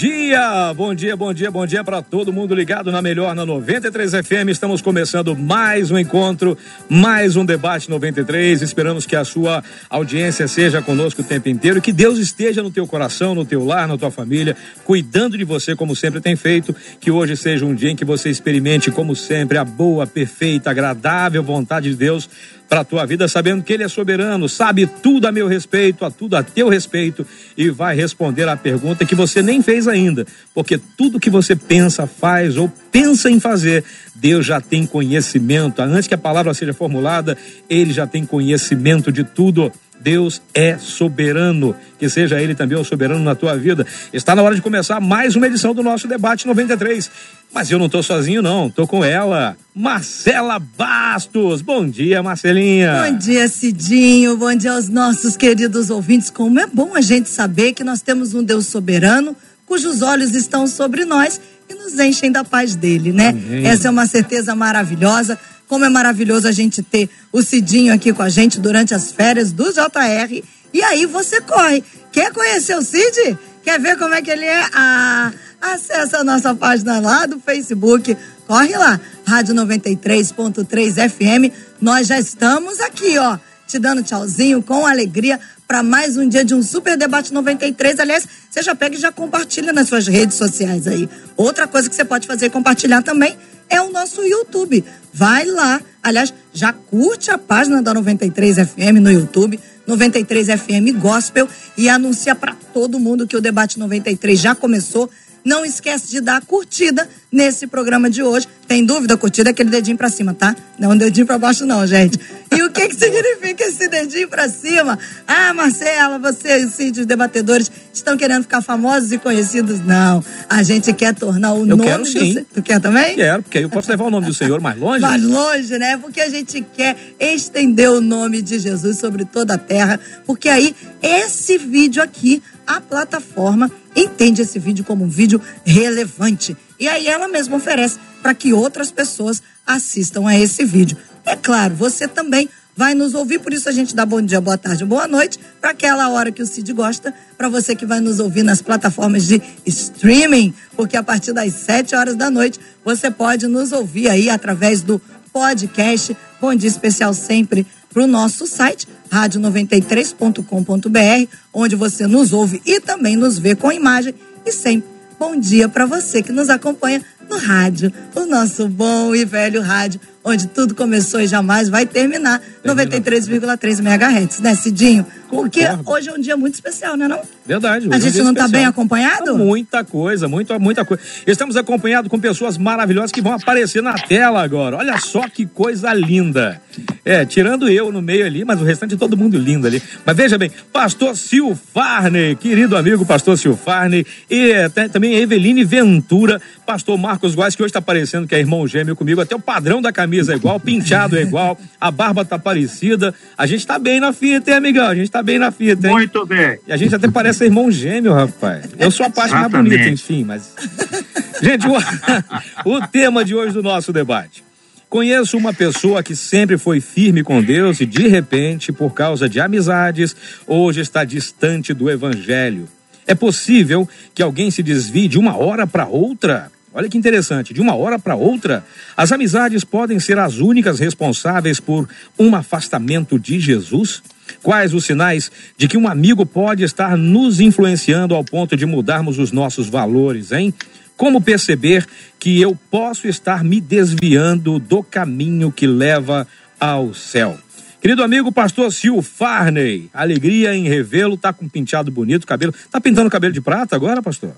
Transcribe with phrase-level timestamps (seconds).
[0.00, 4.12] dia, bom dia, bom dia, bom dia para todo mundo ligado na melhor na 93
[4.12, 4.48] FM.
[4.48, 6.56] Estamos começando mais um encontro,
[6.88, 8.62] mais um debate 93.
[8.62, 12.86] Esperamos que a sua audiência seja conosco o tempo inteiro, que Deus esteja no teu
[12.86, 16.74] coração, no teu lar, na tua família, cuidando de você como sempre tem feito.
[16.98, 21.42] Que hoje seja um dia em que você experimente como sempre a boa, perfeita, agradável
[21.42, 22.26] vontade de Deus
[22.70, 26.10] para a tua vida, sabendo que Ele é soberano, sabe tudo a meu respeito, a
[26.10, 30.24] tudo a teu respeito e vai responder a pergunta que você nem fez ainda,
[30.54, 33.82] porque tudo que você pensa, faz ou pensa em fazer,
[34.14, 35.82] Deus já tem conhecimento.
[35.82, 37.36] Antes que a palavra seja formulada,
[37.68, 39.72] Ele já tem conhecimento de tudo.
[40.00, 43.86] Deus é soberano, que seja Ele também o soberano na tua vida.
[44.12, 47.10] Está na hora de começar mais uma edição do nosso debate 93.
[47.52, 51.60] Mas eu não estou sozinho, não, estou com ela, Marcela Bastos.
[51.60, 53.04] Bom dia, Marcelinha.
[53.04, 54.36] Bom dia, Cidinho.
[54.36, 56.30] Bom dia aos nossos queridos ouvintes.
[56.30, 60.66] Como é bom a gente saber que nós temos um Deus soberano, cujos olhos estão
[60.66, 63.28] sobre nós e nos enchem da paz dele, né?
[63.28, 63.66] Amém.
[63.66, 65.38] Essa é uma certeza maravilhosa.
[65.70, 69.52] Como é maravilhoso a gente ter o Cidinho aqui com a gente durante as férias
[69.52, 70.42] do JR.
[70.74, 71.84] E aí você corre.
[72.10, 73.38] Quer conhecer o Cid?
[73.62, 74.68] Quer ver como é que ele é?
[74.74, 78.16] Ah, acessa a nossa página lá do Facebook.
[78.48, 81.54] Corre lá, Rádio 93.3 FM.
[81.80, 86.52] Nós já estamos aqui, ó, te dando tchauzinho com alegria para mais um dia de
[86.52, 88.00] um Super Debate 93.
[88.00, 91.08] Aliás, você já pega e já compartilha nas suas redes sociais aí.
[91.36, 93.38] Outra coisa que você pode fazer e compartilhar também
[93.70, 94.84] é o nosso YouTube.
[95.14, 95.80] Vai lá.
[96.02, 101.48] Aliás, já curte a página da 93 FM no YouTube, 93 FM Gospel
[101.78, 105.08] e anuncia para todo mundo que o debate 93 já começou.
[105.44, 108.46] Não esquece de dar a curtida nesse programa de hoje.
[108.70, 109.16] Tem dúvida?
[109.16, 110.54] Curtida é aquele dedinho para cima, tá?
[110.78, 112.20] Não um dedinho para baixo não, gente.
[112.56, 114.96] E o que que significa esse dedinho para cima?
[115.26, 119.80] Ah, Marcela, você e os sítios debatedores estão querendo ficar famosos e conhecidos?
[119.80, 120.22] Não.
[120.48, 122.46] A gente quer tornar o eu nome quero, do sim.
[122.54, 123.16] Tu quer também?
[123.16, 125.00] Quero, porque aí eu posso levar o nome do Senhor mais longe.
[125.00, 125.96] Mais longe, né?
[125.96, 130.76] Porque a gente quer estender o nome de Jesus sobre toda a terra, porque aí
[131.02, 136.56] esse vídeo aqui, a plataforma entende esse vídeo como um vídeo relevante.
[136.80, 140.96] E aí ela mesma oferece para que outras pessoas assistam a esse vídeo.
[141.26, 144.56] É claro, você também vai nos ouvir, por isso a gente dá bom dia, boa
[144.56, 148.18] tarde, boa noite, para aquela hora que o Cid gosta, para você que vai nos
[148.18, 153.46] ouvir nas plataformas de streaming, porque a partir das 7 horas da noite você pode
[153.46, 154.98] nos ouvir aí através do
[155.30, 156.16] podcast.
[156.40, 163.16] Bom dia especial sempre para o nosso site, rádio93.com.br, onde você nos ouve e também
[163.16, 164.14] nos vê com imagem.
[164.46, 169.22] E sempre bom dia para você que nos acompanha no rádio, o nosso bom e
[169.22, 175.04] velho rádio, onde tudo começou e jamais vai terminar, 93,3 MHz, né, Cidinho?
[175.30, 177.20] Porque hoje é um dia muito especial, né não?
[177.46, 177.88] Verdade.
[177.90, 179.36] A gente é um não está bem acompanhado?
[179.38, 181.02] Muita coisa, muita, muita coisa.
[181.26, 184.76] Estamos acompanhados com pessoas maravilhosas que vão aparecer na tela agora.
[184.76, 186.60] Olha só que coisa linda.
[187.04, 189.82] É, tirando eu no meio ali, mas o restante todo mundo lindo ali.
[190.04, 195.64] Mas veja bem, pastor Sil Farney, querido amigo pastor Sil Farney, e é, também Eveline
[195.64, 199.40] Ventura, pastor Marcos Góes, que hoje está aparecendo, que é irmão gêmeo comigo, até o
[199.40, 203.14] padrão da camisa é igual, penteado é igual, a barba tá parecida.
[203.36, 204.86] A gente tá bem na fita, hein, amigão?
[204.86, 205.94] A gente tá bem na fita, hein?
[205.94, 206.58] Muito bem.
[206.66, 208.66] E a gente até parece irmão gêmeo, rapaz.
[208.78, 210.54] Eu sou a parte mais bonita, enfim, mas.
[211.42, 211.72] Gente, o,
[212.76, 214.44] o tema de hoje do nosso debate.
[214.90, 219.38] Conheço uma pessoa que sempre foi firme com Deus e, de repente, por causa de
[219.40, 220.16] amizades,
[220.46, 222.68] hoje está distante do Evangelho.
[223.06, 226.50] É possível que alguém se desvie de uma hora para outra?
[226.74, 228.64] Olha que interessante, de uma hora para outra,
[228.96, 231.88] as amizades podem ser as únicas responsáveis por
[232.18, 234.02] um afastamento de Jesus?
[234.42, 239.18] Quais os sinais de que um amigo pode estar nos influenciando ao ponto de mudarmos
[239.18, 240.52] os nossos valores, hein?
[240.96, 241.86] Como perceber
[242.18, 246.26] que eu posso estar me desviando do caminho que leva
[246.58, 247.38] ao céu?
[247.80, 252.52] Querido amigo pastor Sil Farney, alegria em revê-lo, tá com um penteado bonito, cabelo.
[252.70, 254.34] Tá pintando cabelo de prata agora, pastor?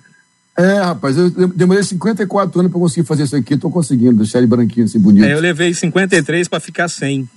[0.56, 4.46] É, rapaz, eu demorei 54 anos para conseguir fazer isso aqui, tô conseguindo, deixar ele
[4.46, 5.24] branquinho assim, bonito.
[5.24, 7.28] É, eu levei 53 para ficar sem.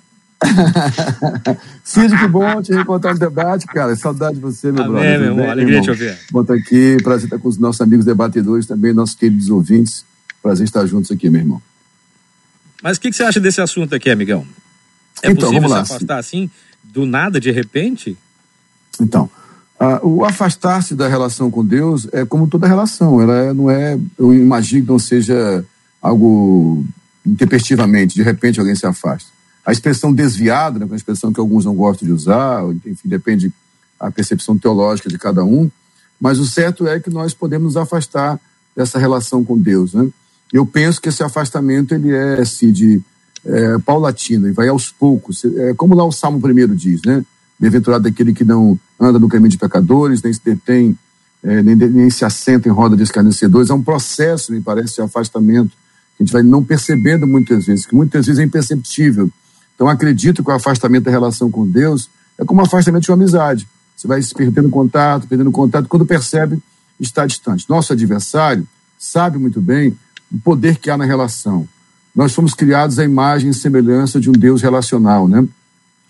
[1.83, 3.95] Cid, que bom te reencontrar no debate, cara.
[3.95, 5.19] Saudade de você, meu Amém, brother.
[5.19, 5.49] meu irmão.
[5.49, 6.17] Alegria te ouvir.
[6.31, 6.97] Bom estar aqui.
[7.03, 10.05] Prazer estar com os nossos amigos debatedores também, nossos queridos ouvintes.
[10.41, 11.61] Prazer estar juntos aqui, meu irmão.
[12.81, 14.45] Mas o que, que, você acha desse assunto aqui, amigão?
[15.23, 16.49] É então, possível se afastar assim,
[16.83, 18.17] do nada, de repente?
[19.01, 19.29] Então,
[20.03, 23.21] o afastar-se da relação com Deus é como toda relação.
[23.21, 25.65] Ela é, não é, eu imagino que não seja
[26.01, 26.85] algo
[27.25, 29.34] intempestivamente, de repente alguém se afasta.
[29.65, 33.51] A expressão desviada, né, é uma expressão que alguns não gostam de usar, enfim, depende
[33.99, 35.69] da percepção teológica de cada um,
[36.19, 38.39] mas o certo é que nós podemos nos afastar
[38.75, 40.07] dessa relação com Deus, né?
[40.53, 43.01] Eu penso que esse afastamento ele é assim, de
[43.43, 47.25] é, paulatino e vai aos poucos, é, como lá o Salmo primeiro diz, né?
[47.59, 50.97] Bem-aventurado aquele que não anda no caminho de pecadores, nem se detém,
[51.43, 53.69] é, nem, nem se assenta em roda de escarnecedores.
[53.69, 57.85] É um processo, me parece, de afastamento que a gente vai não percebendo muitas vezes,
[57.85, 59.29] que muitas vezes é imperceptível.
[59.75, 63.15] Então, acredito que o afastamento da relação com Deus é como o afastamento de uma
[63.15, 63.67] amizade.
[63.95, 66.59] Você vai se perdendo contato, perdendo contato, quando percebe,
[66.99, 67.69] está distante.
[67.69, 68.67] Nosso adversário
[68.97, 69.97] sabe muito bem
[70.31, 71.67] o poder que há na relação.
[72.15, 75.45] Nós fomos criados à imagem e semelhança de um Deus relacional, né?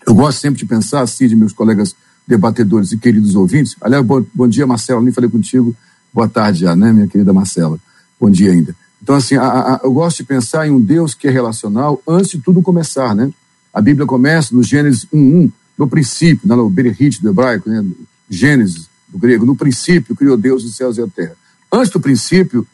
[0.06, 1.96] Eu gosto sempre de pensar, assim, de meus colegas
[2.26, 3.76] debatedores e queridos ouvintes.
[3.80, 5.74] Aliás, bom, bom dia, Marcelo, nem falei contigo.
[6.12, 7.78] Boa tarde já, né, minha querida Marcela?
[8.20, 8.74] Bom dia ainda.
[9.02, 12.30] Então, assim, a, a, eu gosto de pensar em um Deus que é relacional antes
[12.30, 13.30] de tudo começar, né?
[13.76, 17.84] A Bíblia começa no Gênesis 1.1, no princípio, no Bereshit do hebraico, né?
[18.26, 21.36] Gênesis do grego, no princípio criou Deus os céus e a terra.
[21.70, 22.66] Antes do princípio,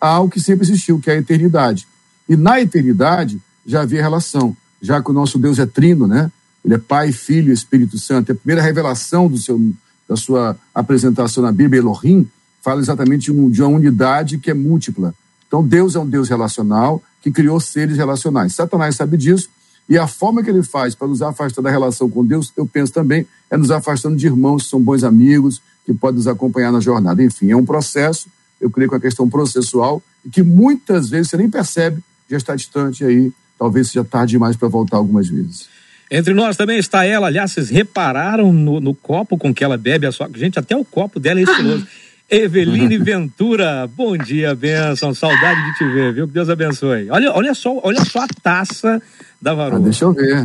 [0.00, 1.88] há algo que sempre existiu, que é a eternidade.
[2.28, 6.30] E na eternidade já havia relação, já que o nosso Deus é trino, né?
[6.64, 8.30] Ele é Pai, Filho e Espírito Santo.
[8.30, 9.60] A primeira revelação do seu,
[10.08, 12.30] da sua apresentação na Bíblia, Elohim,
[12.62, 15.16] fala exatamente de uma unidade que é múltipla.
[15.48, 18.54] Então Deus é um Deus relacional que criou seres relacionais.
[18.54, 19.48] Satanás sabe disso
[19.88, 22.92] e a forma que ele faz para nos afastar da relação com Deus, eu penso
[22.92, 26.80] também, é nos afastando de irmãos que são bons amigos, que podem nos acompanhar na
[26.80, 27.22] jornada.
[27.22, 28.28] Enfim, é um processo,
[28.60, 32.36] eu creio que é uma questão processual e que muitas vezes você nem percebe, já
[32.36, 35.68] está distante aí, talvez seja tarde demais para voltar algumas vezes.
[36.10, 40.06] Entre nós também está ela, aliás, vocês repararam no, no copo com que ela bebe
[40.06, 40.30] a sua.
[40.34, 41.86] Gente, até o copo dela é estiloso.
[42.30, 46.26] Eveline Ventura, bom dia, benção, saudade de te ver, viu?
[46.26, 47.08] Que Deus abençoe.
[47.10, 49.00] Olha, olha só, olha só a taça
[49.40, 49.78] da Varoa.
[49.78, 50.42] Ah, deixa eu ver.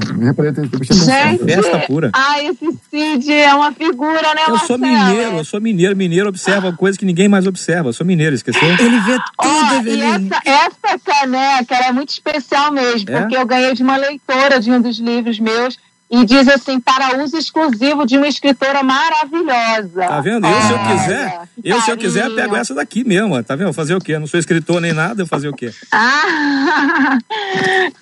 [0.92, 2.12] Gente, festa pura.
[2.14, 5.96] Ah, esse Cid é uma figura, né, Eu sou mineiro, eu sou mineiro.
[5.96, 7.90] Mineiro observa coisas que ninguém mais observa.
[7.90, 8.62] Eu sou mineiro, esqueceu?
[8.68, 10.30] Ele vê tudo, e Eveline.
[10.30, 10.42] essa,
[10.86, 13.22] essa caneca ela é muito especial mesmo, É?
[13.22, 15.78] porque eu ganhei de uma leitora de um dos livros meus
[16.09, 20.07] e diz assim, para uso exclusivo de uma escritora maravilhosa.
[20.07, 20.47] Tá vendo?
[20.47, 23.41] Eu, se eu Olha, quiser, eu, se eu quiser, pego essa daqui mesmo.
[23.44, 23.71] Tá vendo?
[23.73, 24.13] Fazer o quê?
[24.13, 25.71] Eu não sou escritor nem nada, eu fazer o quê?
[25.91, 27.19] Ah,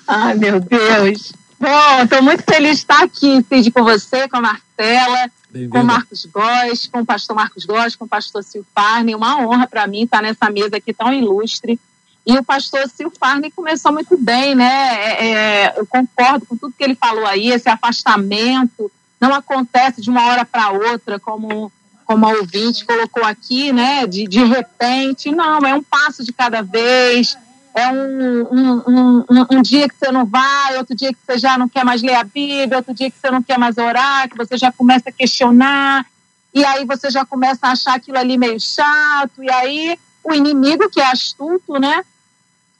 [0.07, 1.33] Ai, meu Deus.
[1.59, 5.31] Bom, estou muito feliz de estar aqui, Cid, com você, com a Marcela,
[5.69, 9.15] com o Marcos Góes, com o pastor Marcos Góes, com o pastor Silfarne.
[9.15, 11.79] Uma honra para mim estar nessa mesa aqui tão ilustre.
[12.27, 14.65] E o pastor Silfarne começou muito bem, né?
[14.65, 20.09] É, é, eu concordo com tudo que ele falou aí, esse afastamento não acontece de
[20.09, 21.71] uma hora para outra, como,
[22.05, 24.05] como a ouvinte colocou aqui, né?
[24.05, 27.37] De, de repente, não, é um passo de cada vez,
[27.73, 28.83] é um, um,
[29.29, 32.01] um- um dia que você não vai, outro dia que você já não quer mais
[32.01, 35.07] ler a Bíblia, outro dia que você não quer mais orar, que você já começa
[35.09, 36.05] a questionar,
[36.53, 40.89] e aí você já começa a achar aquilo ali meio chato, e aí o inimigo,
[40.89, 42.03] que é astuto, né?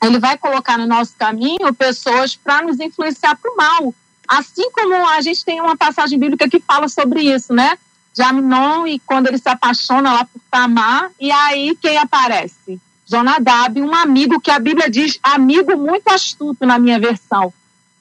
[0.02, 3.94] Ele vai colocar no nosso caminho pessoas para nos influenciar para o mal.
[4.28, 7.78] Assim como a gente tem uma passagem bíblica que fala sobre isso, né?
[8.14, 12.80] De Aminon, e quando ele se apaixona lá por Tamar, e aí quem aparece?
[13.06, 17.54] Jonadab, um amigo que a Bíblia diz amigo muito astuto na minha versão,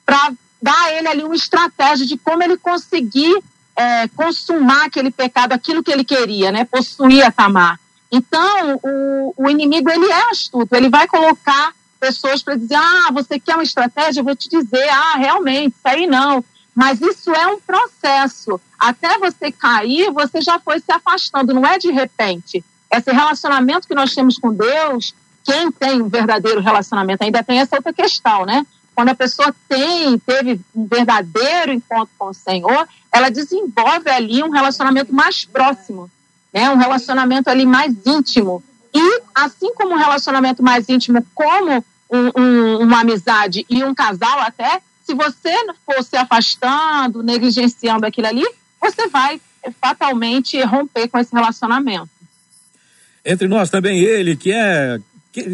[0.04, 3.40] para dar a ele ali uma estratégia de como ele conseguir
[3.76, 6.64] é, consumar aquele pecado, aquilo que ele queria, né?
[6.64, 7.78] Possuir a Tamar.
[8.10, 13.38] Então, o, o inimigo, ele é astuto, ele vai colocar pessoas para dizer, ah, você
[13.38, 14.20] quer uma estratégia?
[14.20, 16.44] Eu vou te dizer, ah, realmente, isso aí não.
[16.74, 18.60] Mas isso é um processo.
[18.78, 22.62] Até você cair, você já foi se afastando, não é de repente.
[22.92, 27.76] Esse relacionamento que nós temos com Deus, quem tem um verdadeiro relacionamento, ainda tem essa
[27.76, 28.66] outra questão, né?
[28.94, 34.50] Quando a pessoa tem, teve um verdadeiro encontro com o Senhor, ela desenvolve ali um
[34.50, 36.10] relacionamento mais próximo,
[36.52, 36.68] né?
[36.70, 38.62] Um relacionamento ali mais íntimo.
[38.96, 44.40] E assim como um relacionamento mais íntimo, como um- um- uma amizade e um casal
[44.40, 45.52] até, se você
[45.84, 48.44] for se afastando, negligenciando aquilo ali,
[48.80, 52.08] você vai eh, fatalmente romper com esse relacionamento.
[53.24, 54.98] Entre nós também ele, que é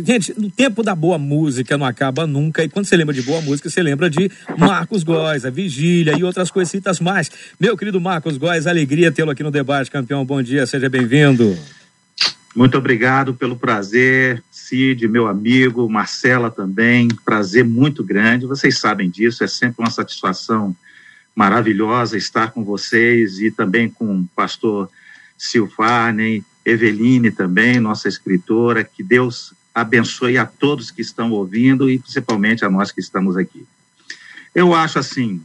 [0.05, 2.63] Gente, no tempo da boa música não acaba nunca.
[2.63, 6.23] E quando você lembra de boa música, você lembra de Marcos Góes, a Vigília e
[6.23, 7.29] outras coisitas mais.
[7.59, 10.25] Meu querido Marcos Góes, alegria tê-lo aqui no debate, campeão.
[10.25, 11.59] Bom dia, seja bem-vindo.
[12.55, 17.09] Muito obrigado pelo prazer, Cid, meu amigo, Marcela também.
[17.25, 18.47] Prazer muito grande.
[18.47, 20.77] Vocês sabem disso, é sempre uma satisfação
[21.35, 24.91] maravilhosa estar com vocês e também com o pastor
[25.39, 28.85] Silfarney, Eveline também, nossa escritora.
[28.85, 33.67] Que Deus abençoe a todos que estão ouvindo e principalmente a nós que estamos aqui.
[34.55, 35.41] Eu acho assim,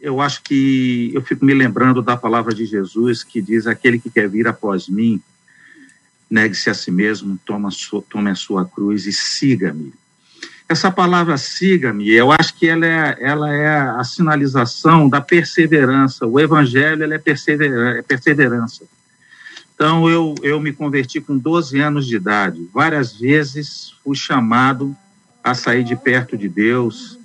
[0.00, 4.10] eu acho que eu fico me lembrando da palavra de Jesus que diz: aquele que
[4.10, 5.20] quer vir após mim,
[6.32, 7.68] negue-se a si mesmo, toma,
[8.08, 9.92] tome a sua cruz e siga-me.
[10.66, 16.26] Essa palavra siga-me, eu acho que ela é, ela é a sinalização da perseverança.
[16.26, 18.84] O evangelho é, perseverança, é perseverança.
[19.74, 22.66] Então, eu, eu me converti com 12 anos de idade.
[22.72, 24.96] Várias vezes fui chamado
[25.44, 27.18] a sair de perto de Deus.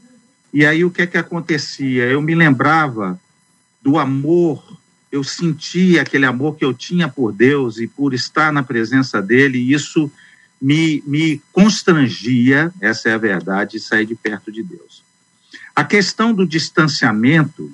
[0.51, 2.03] E aí, o que é que acontecia?
[2.05, 3.17] Eu me lembrava
[3.81, 4.77] do amor,
[5.11, 9.57] eu sentia aquele amor que eu tinha por Deus e por estar na presença dele,
[9.57, 10.11] e isso
[10.61, 15.03] me, me constrangia, essa é a verdade, de sair de perto de Deus.
[15.75, 17.71] A questão do distanciamento,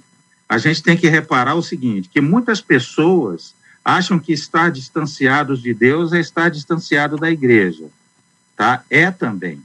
[0.47, 5.73] a gente tem que reparar o seguinte, que muitas pessoas acham que estar distanciados de
[5.73, 7.85] Deus é estar distanciado da igreja,
[8.55, 8.83] tá?
[8.89, 9.61] É também.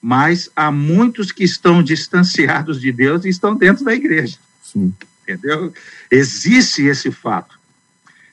[0.00, 4.38] Mas há muitos que estão distanciados de Deus e estão dentro da igreja.
[4.62, 4.94] Sim.
[5.32, 5.72] Entendeu?
[6.10, 7.58] Existe esse fato.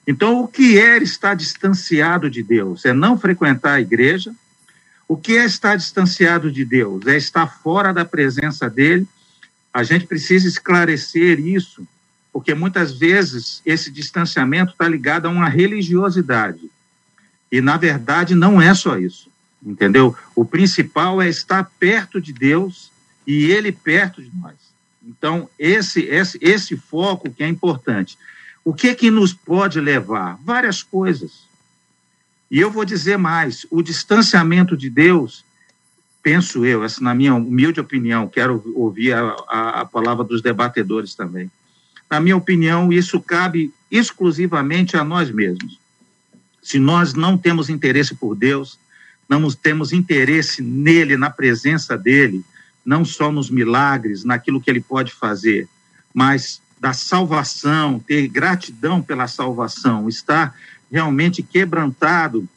[0.05, 2.85] Então, o que é estar distanciado de Deus?
[2.85, 4.33] É não frequentar a igreja.
[5.07, 7.05] O que é estar distanciado de Deus?
[7.07, 9.07] É estar fora da presença dele.
[9.73, 11.87] A gente precisa esclarecer isso
[12.37, 16.69] porque muitas vezes esse distanciamento está ligado a uma religiosidade.
[17.51, 20.15] E, na verdade, não é só isso, entendeu?
[20.35, 22.91] O principal é estar perto de Deus
[23.25, 24.53] e Ele perto de nós.
[25.07, 28.17] Então, esse, esse, esse foco que é importante.
[28.63, 30.37] O que que nos pode levar?
[30.43, 31.47] Várias coisas.
[32.51, 35.45] E eu vou dizer mais: o distanciamento de Deus,
[36.21, 41.15] penso eu, essa na minha humilde opinião, quero ouvir a, a, a palavra dos debatedores
[41.15, 41.49] também
[42.09, 45.79] na minha opinião, isso cabe exclusivamente a nós mesmos.
[46.61, 48.79] Se nós não temos interesse por Deus,
[49.27, 52.43] não temos interesse nele, na presença dele,
[52.87, 55.67] não só nos milagres, naquilo que ele pode fazer,
[56.13, 60.55] mas da salvação, ter gratidão pela salvação, estar
[60.91, 62.47] realmente quebrantado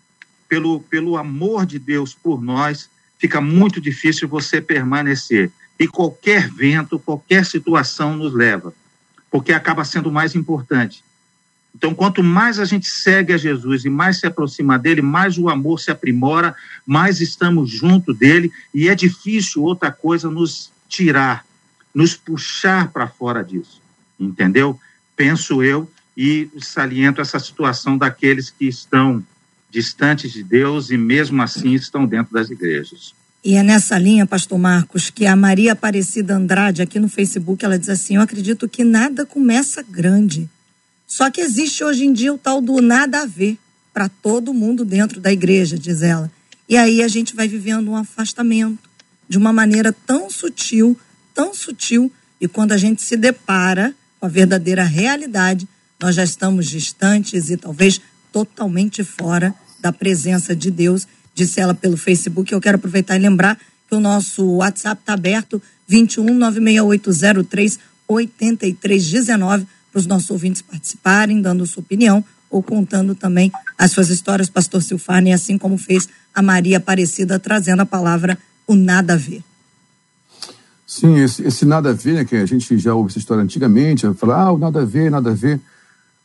[0.49, 5.51] pelo, pelo amor de Deus por nós, fica muito difícil você permanecer.
[5.79, 8.73] E qualquer vento, qualquer situação nos leva
[9.31, 11.05] porque acaba sendo mais importante.
[11.75, 15.49] Então, quanto mais a gente segue a Jesus e mais se aproxima dele, mais o
[15.49, 21.45] amor se aprimora, mais estamos junto dele, e é difícil outra coisa nos tirar,
[21.95, 23.81] nos puxar para fora disso.
[24.19, 24.79] Entendeu?
[25.17, 29.25] Penso eu e saliento essa situação daqueles que estão
[29.71, 33.15] distantes de Deus e mesmo assim estão dentro das igrejas.
[33.43, 37.79] E é nessa linha, pastor Marcos, que a Maria Aparecida Andrade, aqui no Facebook, ela
[37.79, 40.47] diz assim: Eu acredito que nada começa grande.
[41.11, 43.59] Só que existe hoje em dia o tal do nada a ver
[43.93, 46.31] para todo mundo dentro da igreja, diz ela.
[46.69, 48.89] E aí a gente vai vivendo um afastamento
[49.29, 50.97] de uma maneira tão sutil,
[51.35, 55.67] tão sutil, e quando a gente se depara com a verdadeira realidade,
[56.01, 58.01] nós já estamos distantes e talvez
[58.33, 62.53] totalmente fora da presença de Deus disse ela pelo Facebook.
[62.53, 69.99] Eu quero aproveitar e lembrar que o nosso WhatsApp está aberto, 21 96803 8319, para
[69.99, 75.33] os nossos ouvintes participarem, dando sua opinião ou contando também as suas histórias, pastor Silfarne,
[75.33, 79.43] assim como fez a Maria Aparecida, trazendo a palavra o nada a ver.
[80.87, 84.13] Sim, esse, esse nada a ver, né, que a gente já ouve essa história antigamente,
[84.15, 85.61] falar, ah, o nada a ver, nada a ver.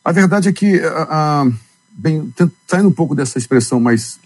[0.04, 1.06] A verdade é que, a,
[1.42, 1.50] a,
[1.92, 2.32] bem,
[2.66, 4.18] saindo um pouco dessa expressão mais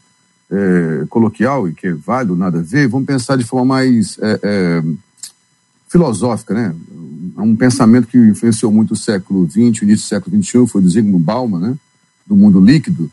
[0.50, 4.40] é, coloquial e que é válido, nada a ver, vamos pensar de forma mais é,
[4.42, 4.82] é,
[5.88, 6.74] filosófica, né?
[7.36, 11.22] Um pensamento que influenciou muito o século XX, início do século XXI, foi do Zygmunt
[11.22, 11.78] Bauman, né?
[12.26, 13.10] Do mundo líquido.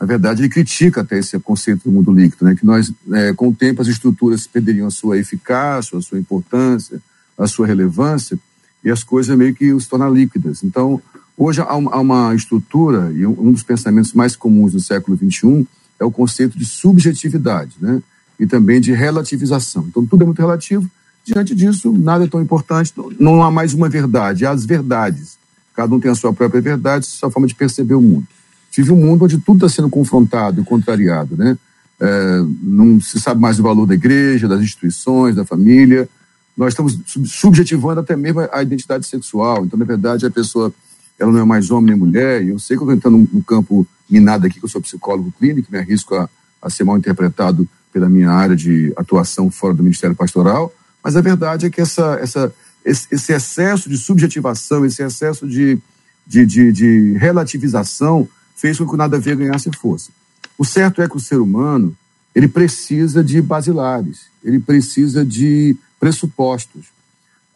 [0.00, 2.54] Na verdade, ele critica até esse conceito do mundo líquido, né?
[2.54, 7.00] Que nós, é, com o tempo, as estruturas perderiam a sua eficácia, a sua importância,
[7.36, 8.38] a sua relevância,
[8.84, 10.62] e as coisas meio que se tornam líquidas.
[10.62, 11.02] Então,
[11.36, 15.66] hoje há uma estrutura, e um dos pensamentos mais comuns do século XXI
[15.98, 18.00] é o conceito de subjetividade, né?
[18.38, 19.86] E também de relativização.
[19.88, 20.88] Então, tudo é muito relativo.
[21.32, 22.92] Diante disso, nada é tão importante.
[23.18, 25.36] Não há mais uma verdade, há as verdades.
[25.74, 28.26] Cada um tem a sua própria verdade, sua forma de perceber o mundo.
[28.74, 31.56] Vive um mundo onde tudo está sendo confrontado e contrariado, né?
[32.00, 36.08] é, não se sabe mais o valor da igreja, das instituições, da família.
[36.56, 39.64] Nós estamos subjetivando até mesmo a identidade sexual.
[39.64, 40.72] Então, na verdade, a pessoa
[41.18, 42.44] ela não é mais homem nem mulher.
[42.46, 45.70] Eu sei que eu estou entrando num campo minado aqui, que eu sou psicólogo clínico,
[45.70, 46.28] me arrisco a,
[46.62, 50.72] a ser mal interpretado pela minha área de atuação fora do Ministério Pastoral,
[51.08, 55.78] mas a verdade é que essa, essa, esse, esse excesso de subjetivação, esse excesso de,
[56.26, 60.10] de, de, de relativização fez com que o nada a ver ganhasse força.
[60.58, 61.96] O certo é que o ser humano
[62.34, 66.88] ele precisa de basilares, ele precisa de pressupostos.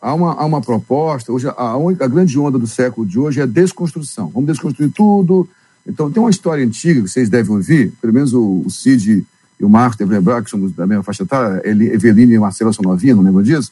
[0.01, 3.43] Há uma, há uma proposta, hoje a, a grande onda do século de hoje é
[3.43, 4.31] a desconstrução.
[4.31, 5.47] Vamos desconstruir tudo.
[5.87, 9.27] Então, tem uma história antiga que vocês devem ouvir, pelo menos o, o Cid
[9.63, 12.83] e o Marcos devem lembrar, que somos da mesma faixa etária, Eveline e Marcela são
[12.83, 13.71] novinhas, não lembro disso?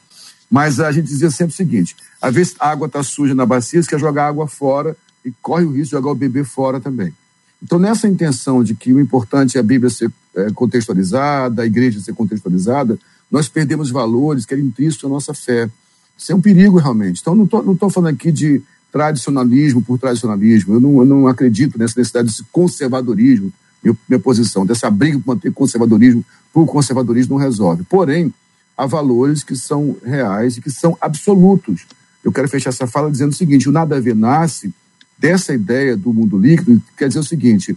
[0.49, 3.83] Mas a gente dizia sempre o seguinte: às vezes a água está suja na bacia,
[3.83, 7.13] você quer jogar água fora e corre o risco de jogar o bebê fora também.
[7.61, 11.99] Então, nessa intenção de que o importante é a Bíblia ser é, contextualizada, a igreja
[11.99, 12.97] ser contextualizada,
[13.29, 15.69] nós perdemos valores que eram intrínsecos à nossa fé.
[16.17, 17.21] Isso é um perigo, realmente.
[17.21, 20.75] Então, não estou não tô falando aqui de tradicionalismo por tradicionalismo.
[20.75, 25.53] Eu não, eu não acredito nessa necessidade desse conservadorismo, minha, posição, dessa briga por manter
[25.53, 27.85] conservadorismo por conservadorismo não resolve.
[27.85, 28.33] Porém,
[28.77, 31.87] há valores que são reais e que são absolutos.
[32.25, 34.73] Eu quero fechar essa fala dizendo o seguinte: o nada a ver nasce
[35.19, 37.77] dessa ideia do mundo líquido, quer dizer o seguinte: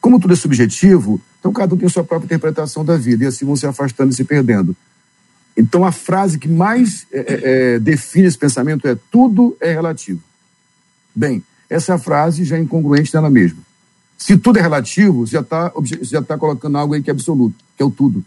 [0.00, 3.26] como tudo é subjetivo, então cada um tem a sua própria interpretação da vida, e
[3.26, 4.76] assim vão se afastando e se perdendo.
[5.56, 10.20] Então a frase que mais é, é, é define esse pensamento é: tudo é relativo.
[11.14, 13.67] Bem, essa frase já é incongruente nela mesma.
[14.18, 15.72] Se tudo é relativo, já está
[16.02, 18.24] já tá colocando algo aí que é absoluto, que é o tudo.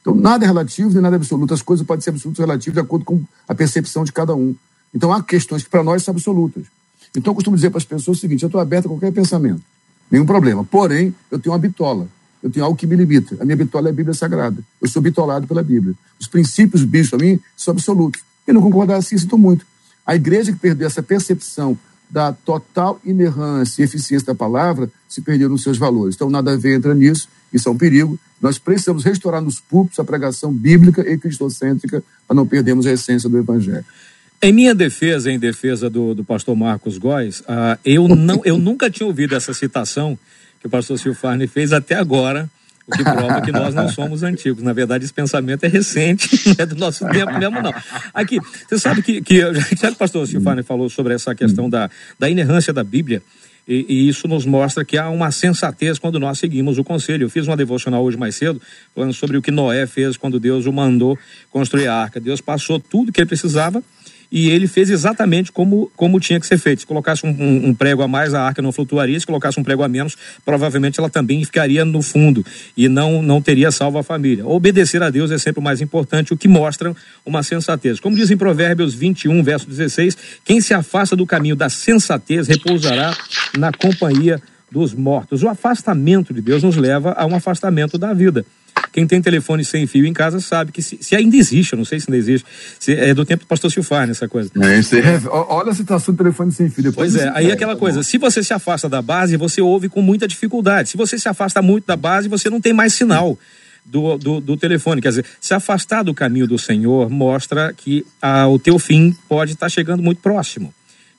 [0.00, 1.52] Então, nada é relativo nem nada é absoluto.
[1.52, 4.54] As coisas podem ser absolutas ou relativas de acordo com a percepção de cada um.
[4.94, 6.64] Então, há questões que para nós são absolutas.
[7.16, 9.60] Então, eu costumo dizer para as pessoas o seguinte: eu estou aberto a qualquer pensamento,
[10.08, 10.64] nenhum problema.
[10.64, 12.06] Porém, eu tenho uma bitola,
[12.40, 13.36] eu tenho algo que me limita.
[13.40, 14.62] A minha bitola é a Bíblia Sagrada.
[14.80, 15.94] Eu sou bitolado pela Bíblia.
[16.18, 18.22] Os princípios bíblicos, para mim, são absolutos.
[18.46, 19.64] E não concordar assim, sinto muito.
[20.06, 21.78] A igreja que perdeu essa percepção
[22.12, 26.14] da total inerrância e eficiência da palavra se perdeu nos seus valores.
[26.14, 28.18] Então, nada a ver entra nisso, isso é um perigo.
[28.40, 33.30] Nós precisamos restaurar nos púlpitos a pregação bíblica e cristocêntrica para não perdermos a essência
[33.30, 33.84] do Evangelho.
[34.42, 38.90] Em minha defesa, em defesa do, do pastor Marcos Góes, uh, eu, não, eu nunca
[38.90, 40.18] tinha ouvido essa citação
[40.60, 42.50] que o pastor Silfarne fez até agora,
[42.86, 44.62] o que prova que nós não somos antigos.
[44.62, 47.72] Na verdade, esse pensamento é recente, não é do nosso tempo mesmo, não.
[48.12, 52.72] Aqui, você sabe que, que o pastor Silvane falou sobre essa questão da, da inerrância
[52.72, 53.22] da Bíblia,
[53.66, 57.24] e, e, isso nos mostra que há uma sensatez quando nós seguimos o conselho.
[57.26, 58.60] Eu fiz uma devocional hoje mais cedo,
[58.92, 61.16] falando sobre o que Noé fez quando Deus o mandou
[61.48, 62.18] construir a arca.
[62.18, 63.80] Deus passou tudo que ele precisava
[64.32, 66.80] e ele fez exatamente como, como tinha que ser feito.
[66.80, 69.62] Se colocasse um, um, um, prego a mais, a arca não flutuaria, se colocasse um
[69.62, 72.42] prego a menos, provavelmente ela também ficaria no fundo
[72.74, 74.46] e não, não teria salvo a família.
[74.46, 78.00] Obedecer a Deus é sempre o mais importante, o que mostra uma sensatez.
[78.00, 83.14] Como diz em Provérbios 21, verso 16, quem se afasta do caminho da sensatez repousará
[83.58, 84.40] na companhia
[84.70, 85.42] dos mortos.
[85.42, 88.46] O afastamento de Deus nos leva a um afastamento da vida.
[88.92, 91.84] Quem tem telefone sem fio em casa sabe que se, se ainda existe, eu não
[91.84, 92.46] sei se ainda existe,
[92.78, 94.50] se, é do tempo do pastor Silfar nessa coisa.
[94.60, 96.92] É, é, olha a situação do telefone sem fio.
[96.92, 100.02] Pois é, aí é aquela coisa, se você se afasta da base, você ouve com
[100.02, 100.90] muita dificuldade.
[100.90, 103.38] Se você se afasta muito da base, você não tem mais sinal.
[103.84, 105.02] Do, do, do, telefone.
[105.02, 109.54] Quer dizer, se afastar do caminho do Senhor mostra que ah, o teu fim pode
[109.54, 110.72] estar chegando muito próximo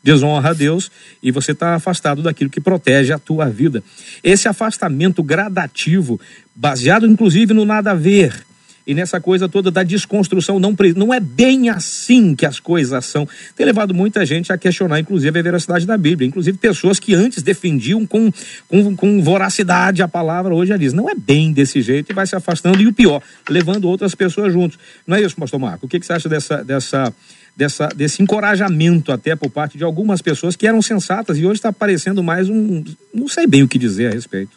[0.03, 3.81] desonra a Deus e você está afastado daquilo que protege a tua vida.
[4.21, 6.19] Esse afastamento gradativo,
[6.53, 8.45] baseado inclusive no nada a ver,
[8.85, 13.27] e nessa coisa toda da desconstrução, não, não é bem assim que as coisas são.
[13.55, 16.27] Tem levado muita gente a questionar, inclusive, a veracidade da Bíblia.
[16.27, 18.29] Inclusive, pessoas que antes defendiam com,
[18.67, 22.27] com, com voracidade a palavra, hoje já dizem, não é bem desse jeito e vai
[22.27, 22.81] se afastando.
[22.81, 24.77] E o pior, levando outras pessoas juntos.
[25.07, 25.85] Não é isso, pastor Marco?
[25.85, 27.13] O que, que você acha dessa, dessa
[27.55, 31.69] dessa, desse encorajamento até por parte de algumas pessoas que eram sensatas e hoje está
[31.69, 32.83] aparecendo mais um.
[33.13, 34.51] Não sei bem o que dizer a respeito.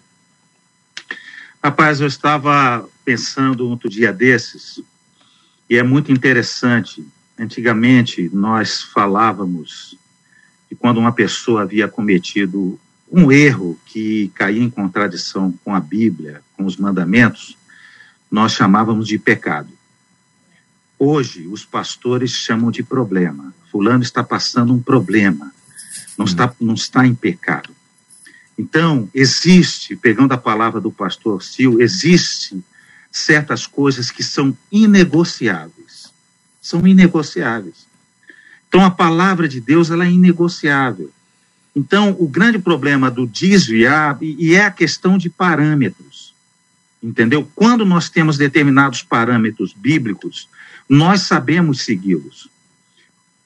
[1.63, 4.81] Rapaz, eu estava pensando outro dia desses,
[5.69, 7.05] e é muito interessante.
[7.39, 9.99] Antigamente, nós falávamos
[10.71, 12.79] de quando uma pessoa havia cometido
[13.11, 17.57] um erro que caía em contradição com a Bíblia, com os mandamentos,
[18.31, 19.69] nós chamávamos de pecado.
[20.99, 23.55] Hoje, os pastores chamam de problema.
[23.71, 25.53] Fulano está passando um problema,
[26.17, 27.71] não, está, não está em pecado.
[28.59, 32.65] Então, existe, pegando a palavra do pastor Sil, existe
[33.13, 36.11] certas coisas que são inegociáveis.
[36.63, 37.87] São inegociáveis.
[38.69, 41.11] Então, a palavra de Deus ela é inegociável.
[41.75, 46.35] Então, o grande problema do desviar e é a questão de parâmetros.
[47.03, 47.47] Entendeu?
[47.55, 50.49] Quando nós temos determinados parâmetros bíblicos,
[50.89, 52.49] nós sabemos segui-los.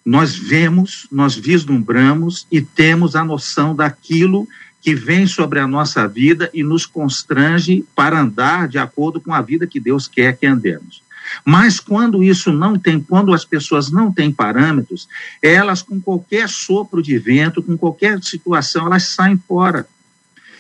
[0.05, 4.48] Nós vemos, nós vislumbramos e temos a noção daquilo
[4.81, 9.42] que vem sobre a nossa vida e nos constrange para andar de acordo com a
[9.42, 11.03] vida que Deus quer que andemos.
[11.44, 15.07] Mas quando isso não tem, quando as pessoas não têm parâmetros,
[15.40, 19.87] elas com qualquer sopro de vento, com qualquer situação, elas saem fora.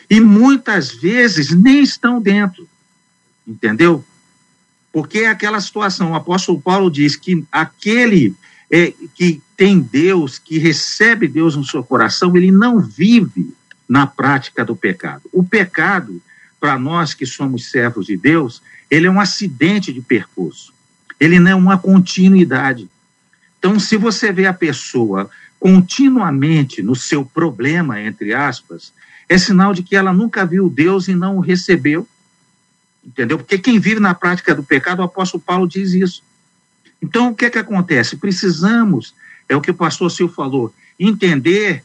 [0.08, 2.68] E muitas vezes nem estão dentro.
[3.46, 4.04] Entendeu?
[4.92, 8.34] Porque é aquela situação, o apóstolo Paulo diz que aquele
[8.70, 13.52] é, que tem Deus, que recebe Deus no seu coração, ele não vive
[13.88, 15.22] na prática do pecado.
[15.32, 16.22] O pecado,
[16.58, 20.72] para nós que somos servos de Deus, ele é um acidente de percurso.
[21.18, 22.88] Ele não é uma continuidade.
[23.58, 28.92] Então, se você vê a pessoa continuamente no seu problema, entre aspas,
[29.28, 32.08] é sinal de que ela nunca viu Deus e não o recebeu.
[33.04, 33.38] Entendeu?
[33.38, 36.22] Porque quem vive na prática do pecado, o apóstolo Paulo diz isso.
[37.02, 38.16] Então, o que é que acontece?
[38.16, 39.14] Precisamos,
[39.48, 41.82] é o que o pastor Silvio falou, entender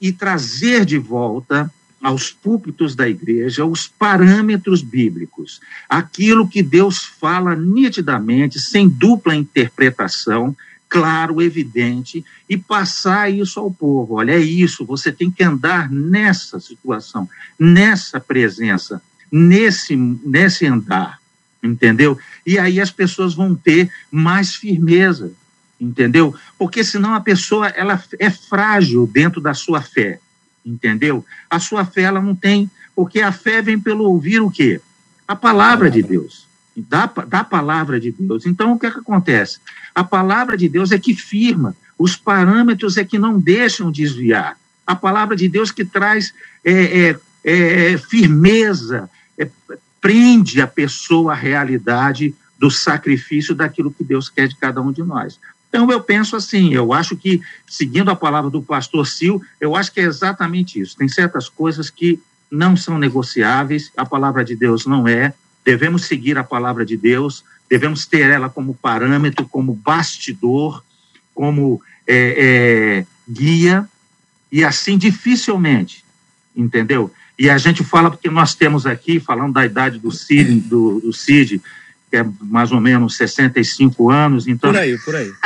[0.00, 7.54] e trazer de volta aos púlpitos da igreja os parâmetros bíblicos, aquilo que Deus fala
[7.54, 10.56] nitidamente, sem dupla interpretação,
[10.88, 14.14] claro, evidente, e passar isso ao povo.
[14.14, 21.18] Olha, é isso, você tem que andar nessa situação, nessa presença, nesse, nesse andar,
[21.62, 22.18] entendeu?
[22.44, 25.32] E aí as pessoas vão ter mais firmeza,
[25.80, 26.34] entendeu?
[26.58, 30.18] Porque senão a pessoa ela é frágil dentro da sua fé,
[30.64, 31.24] entendeu?
[31.48, 34.80] A sua fé ela não tem, porque a fé vem pelo ouvir o quê?
[35.26, 38.46] A palavra de Deus, da, da palavra de Deus.
[38.46, 39.58] Então o que, é que acontece?
[39.94, 44.58] A palavra de Deus é que firma, os parâmetros é que não deixam desviar.
[44.86, 46.32] A palavra de Deus que traz
[46.64, 47.20] é, é,
[47.92, 49.08] é, firmeza,
[49.42, 49.50] é,
[50.00, 55.02] prende a pessoa à realidade do sacrifício daquilo que Deus quer de cada um de
[55.02, 55.38] nós.
[55.68, 59.92] Então, eu penso assim, eu acho que, seguindo a palavra do pastor Sil, eu acho
[59.92, 60.96] que é exatamente isso.
[60.96, 65.32] Tem certas coisas que não são negociáveis, a palavra de Deus não é,
[65.64, 70.84] devemos seguir a palavra de Deus, devemos ter ela como parâmetro, como bastidor,
[71.32, 72.34] como é,
[72.98, 73.88] é, guia,
[74.50, 76.04] e assim dificilmente,
[76.56, 77.12] entendeu?
[77.40, 81.10] E a gente fala porque nós temos aqui, falando da idade do Cid, do, do
[81.10, 81.62] Cid
[82.10, 84.46] que é mais ou menos 65 anos.
[84.46, 84.70] Então...
[84.70, 85.32] Por aí, por aí.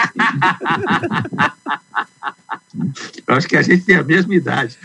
[3.24, 4.76] Eu acho que a gente tem a mesma idade.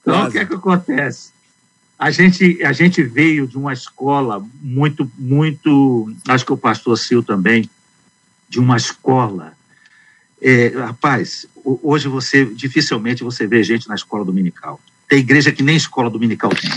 [0.00, 0.28] Então, Quase.
[0.28, 1.34] o que é que acontece?
[1.98, 6.10] A gente, a gente veio de uma escola muito, muito.
[6.26, 7.68] Acho que o pastor Sil também,
[8.48, 9.52] de uma escola.
[10.40, 14.80] É, rapaz, hoje você dificilmente você vê gente na escola dominical.
[15.14, 16.72] Tem igreja que nem escola dominical tem,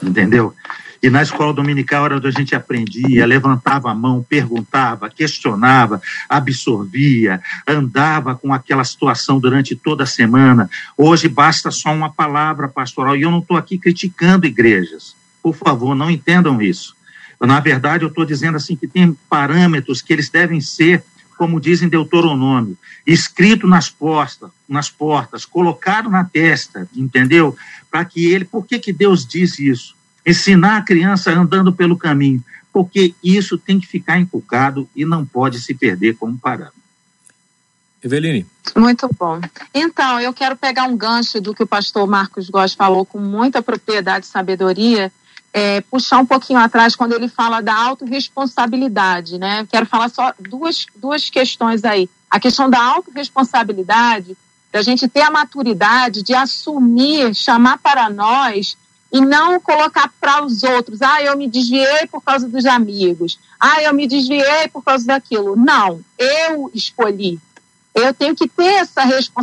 [0.00, 0.54] entendeu?
[1.02, 7.42] E na escola dominical era onde a gente aprendia, levantava a mão, perguntava, questionava, absorvia,
[7.66, 10.70] andava com aquela situação durante toda a semana.
[10.96, 13.16] Hoje basta só uma palavra pastoral.
[13.16, 15.16] E eu não estou aqui criticando igrejas.
[15.42, 16.94] Por favor, não entendam isso.
[17.40, 21.02] Na verdade, eu estou dizendo assim que tem parâmetros que eles devem ser,
[21.36, 27.56] como dizem Deuteronômio, escrito nas portas, nas portas, colocado na testa, entendeu?
[27.90, 29.94] Para que ele, por que que Deus diz isso?
[30.26, 32.42] ensinar a criança andando pelo caminho,
[32.72, 36.82] porque isso tem que ficar inculcado e não pode se perder como parâmetro.
[38.02, 38.46] Eveline.
[38.76, 39.40] Muito bom.
[39.72, 43.62] Então, eu quero pegar um gancho do que o pastor Marcos Góes falou com muita
[43.62, 45.12] propriedade e sabedoria,
[45.56, 49.64] é, puxar um pouquinho atrás quando ele fala da autorresponsabilidade, né?
[49.70, 52.10] Quero falar só duas, duas questões aí.
[52.28, 54.36] A questão da autorresponsabilidade,
[54.72, 58.76] da gente ter a maturidade de assumir, chamar para nós
[59.12, 63.80] e não colocar para os outros, ah, eu me desviei por causa dos amigos, ah,
[63.80, 65.54] eu me desviei por causa daquilo.
[65.54, 67.38] Não, eu escolhi.
[67.94, 69.02] Eu tenho que ter essa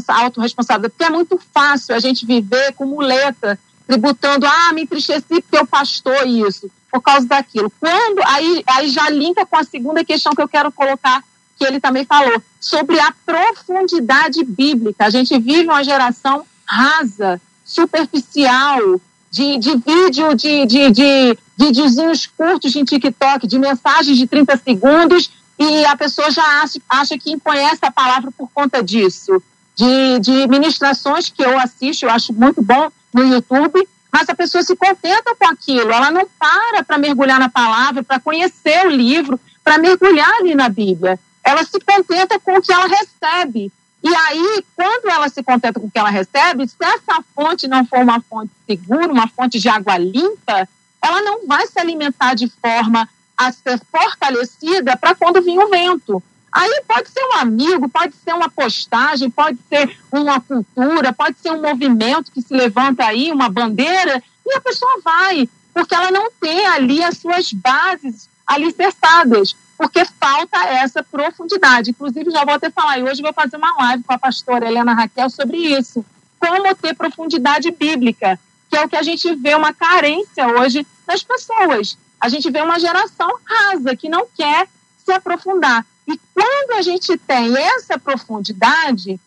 [0.10, 3.58] autorresponsabilidade, porque é muito fácil a gente viver com muleta,
[3.92, 7.72] tributando, ah, me entristeci porque eu pastor isso, por causa daquilo.
[7.78, 11.22] Quando, aí, aí já linka com a segunda questão que eu quero colocar,
[11.58, 15.06] que ele também falou, sobre a profundidade bíblica.
[15.06, 22.74] A gente vive uma geração rasa, superficial, de, de vídeo, de, de, de videozinhos curtos
[22.76, 27.80] em TikTok, de mensagens de 30 segundos, e a pessoa já acha, acha que conhece
[27.82, 29.44] a palavra por conta disso.
[29.76, 34.64] De, de ministrações que eu assisto, eu acho muito bom no YouTube, mas a pessoa
[34.64, 39.40] se contenta com aquilo, ela não para para mergulhar na palavra, para conhecer o livro,
[39.64, 41.20] para mergulhar ali na Bíblia.
[41.44, 43.72] Ela se contenta com o que ela recebe.
[44.04, 47.86] E aí, quando ela se contenta com o que ela recebe, se essa fonte não
[47.86, 50.68] for uma fonte segura, uma fonte de água limpa,
[51.02, 56.22] ela não vai se alimentar de forma a ser fortalecida para quando vir o vento.
[56.52, 61.52] Aí pode ser um amigo, pode ser uma postagem, pode ser uma cultura, pode ser
[61.52, 66.30] um movimento que se levanta aí, uma bandeira, e a pessoa vai, porque ela não
[66.32, 71.92] tem ali as suas bases alicerçadas, porque falta essa profundidade.
[71.92, 74.94] Inclusive, já vou até falar, e hoje vou fazer uma live com a pastora Helena
[74.94, 76.06] Raquel sobre isso.
[76.38, 78.38] Como ter profundidade bíblica,
[78.70, 81.98] que é o que a gente vê uma carência hoje nas pessoas.
[82.20, 84.68] A gente vê uma geração rasa que não quer
[85.06, 85.86] se aprofundar.
[86.08, 89.20] E quando a gente tem essa profundidade,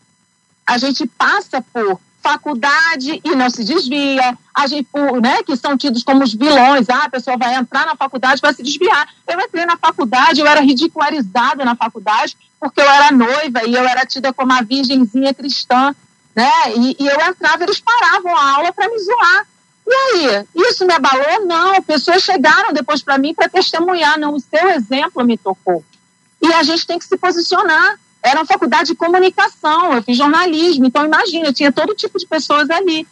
[0.66, 4.88] a gente passa por faculdade e não se desvia, a gente,
[5.20, 8.54] né, que são tidos como os vilões, ah, a pessoa vai entrar na faculdade vai
[8.54, 9.06] se desviar.
[9.28, 13.86] Eu entrei na faculdade, eu era ridicularizada na faculdade, porque eu era noiva e eu
[13.86, 15.94] era tida como a virgenzinha cristã,
[16.34, 16.50] né?
[16.76, 19.46] E, e eu entrava, eles paravam a aula para me zoar.
[19.86, 21.44] E aí, isso me abalou?
[21.44, 25.84] Não, pessoas chegaram depois para mim para testemunhar, não, o seu exemplo me tocou.
[26.44, 27.98] E a gente tem que se posicionar.
[28.22, 32.68] Era uma faculdade de comunicação, eu fiz jornalismo, então imagina, tinha todo tipo de pessoas
[32.68, 33.06] ali.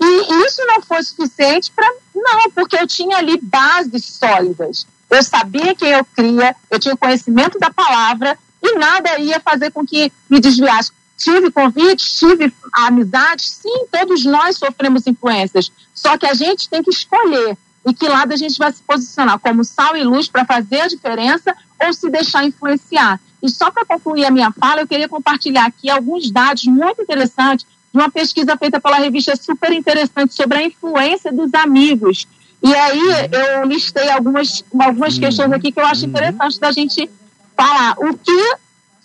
[0.00, 1.86] E isso não foi suficiente para.
[2.14, 4.86] Não, porque eu tinha ali bases sólidas.
[5.10, 9.86] Eu sabia quem eu cria, eu tinha conhecimento da palavra e nada ia fazer com
[9.86, 10.90] que me desviasse.
[11.16, 15.70] Tive convites, tive amizades, sim, todos nós sofremos influências.
[15.94, 19.38] Só que a gente tem que escolher em que lado a gente vai se posicionar,
[19.38, 23.20] como sal e luz para fazer a diferença ou se deixar influenciar.
[23.42, 27.66] E só para concluir a minha fala, eu queria compartilhar aqui alguns dados muito interessantes
[27.92, 32.26] de uma pesquisa feita pela revista super interessante sobre a influência dos amigos.
[32.62, 33.00] E aí
[33.32, 35.20] eu listei algumas, algumas uhum.
[35.20, 37.08] questões aqui que eu acho interessante da gente
[37.56, 37.94] falar.
[37.98, 38.56] O que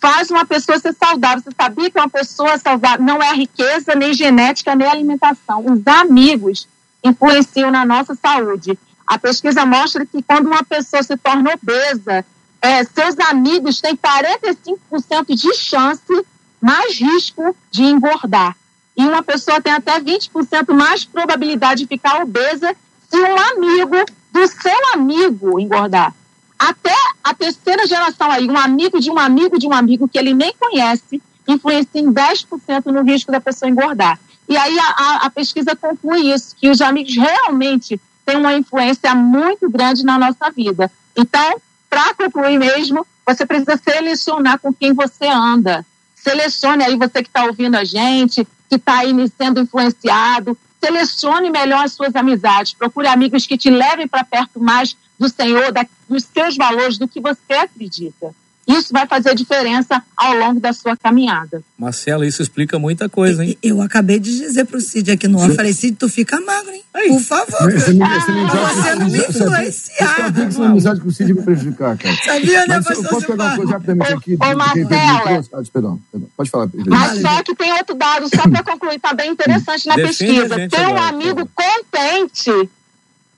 [0.02, 1.44] faz uma pessoa ser saudável?
[1.44, 5.64] Você sabia que uma pessoa saudável não é riqueza, nem genética, nem alimentação.
[5.66, 6.68] Os amigos
[7.04, 8.78] influenciam na nossa saúde.
[9.06, 12.26] A pesquisa mostra que quando uma pessoa se torna obesa,
[12.64, 16.26] é, seus amigos têm 45% de chance,
[16.62, 18.56] mais risco de engordar.
[18.96, 22.74] E uma pessoa tem até 20% mais probabilidade de ficar obesa
[23.10, 23.98] se um amigo
[24.32, 26.16] do seu amigo engordar.
[26.58, 30.34] Até a terceira geração aí, um amigo de um amigo de um amigo que ele
[30.34, 34.18] nem conhece, influencia em 10% no risco da pessoa engordar.
[34.48, 39.70] E aí a, a, pesquisa conclui isso, que os amigos realmente têm uma influência muito
[39.70, 40.90] grande na nossa vida.
[41.18, 41.60] Então,
[41.94, 45.86] para concluir mesmo, você precisa selecionar com quem você anda.
[46.16, 50.58] Selecione aí você que está ouvindo a gente, que está aí sendo influenciado.
[50.84, 52.74] Selecione melhor as suas amizades.
[52.74, 57.08] Procure amigos que te levem para perto mais do Senhor, da, dos seus valores, do
[57.08, 58.34] que você acredita.
[58.68, 61.62] Isso vai fazer diferença ao longo da sua caminhada.
[61.78, 63.58] Marcela, isso explica muita coisa, hein?
[63.62, 66.82] Eu acabei de dizer pro Cid aqui no ar, falei, Cid, tu fica magro, hein?
[66.94, 67.10] Aí.
[67.10, 67.74] Por favor.
[67.74, 70.34] Essa, essa ah, você não me influenciar.
[70.48, 72.16] Essa amizade com o Cid me prejudicar, cara.
[72.24, 74.34] Sabia, né, Mas, Posso pegar uma coisa rapidamente aqui?
[74.36, 75.46] Ô, Marcela.
[75.54, 76.70] Ah, perdão, perdão, pode falar.
[76.88, 80.56] Mas só que tem outro dado, só para concluir, tá bem interessante na pesquisa.
[80.70, 82.70] Tem um amigo contente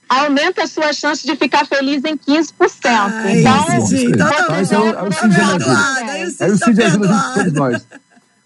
[0.08, 2.52] aumenta a sua chance de ficar feliz em 15%.
[2.84, 5.96] Ah, então, isso, então, você é o Cid ajuda.
[6.40, 7.86] Aí o Cid ajuda todos nós.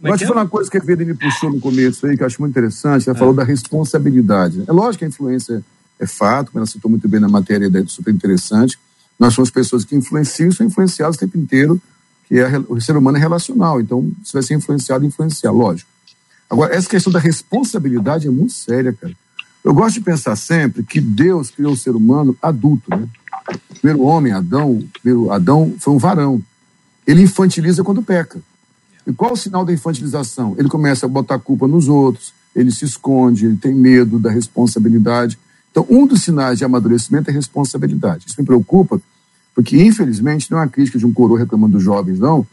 [0.02, 2.26] Mas te falar uma coisa que a Vida me puxou no começo aí, que eu
[2.26, 3.18] acho muito interessante, ela é.
[3.18, 4.64] falou da responsabilidade.
[4.66, 5.62] É lógico que a influência
[5.98, 8.78] é fato, como ela citou muito bem na matéria, é super interessante.
[9.18, 11.80] Nós somos pessoas que influenciam e são influenciadas o tempo inteiro,
[12.26, 15.90] que é, o ser humano é relacional, então você vai ser influenciado e influenciar, lógico.
[16.48, 19.12] Agora, essa questão da responsabilidade é muito séria, cara.
[19.64, 23.06] Eu gosto de pensar sempre que Deus criou o ser humano adulto, né?
[23.70, 26.42] O primeiro homem, Adão, primeiro Adão foi um varão.
[27.06, 28.40] Ele infantiliza quando peca.
[29.06, 30.54] E qual o sinal da infantilização?
[30.58, 35.38] Ele começa a botar culpa nos outros, ele se esconde, ele tem medo da responsabilidade.
[35.70, 38.24] Então, um dos sinais de amadurecimento é responsabilidade.
[38.26, 39.00] Isso me preocupa,
[39.54, 42.46] porque, infelizmente, não é uma crítica de um coroa reclamando dos jovens, não.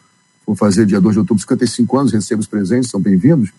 [0.46, 3.52] Vou fazer dia 2 de outubro, 55 anos, recebo os presentes, são bem-vindos.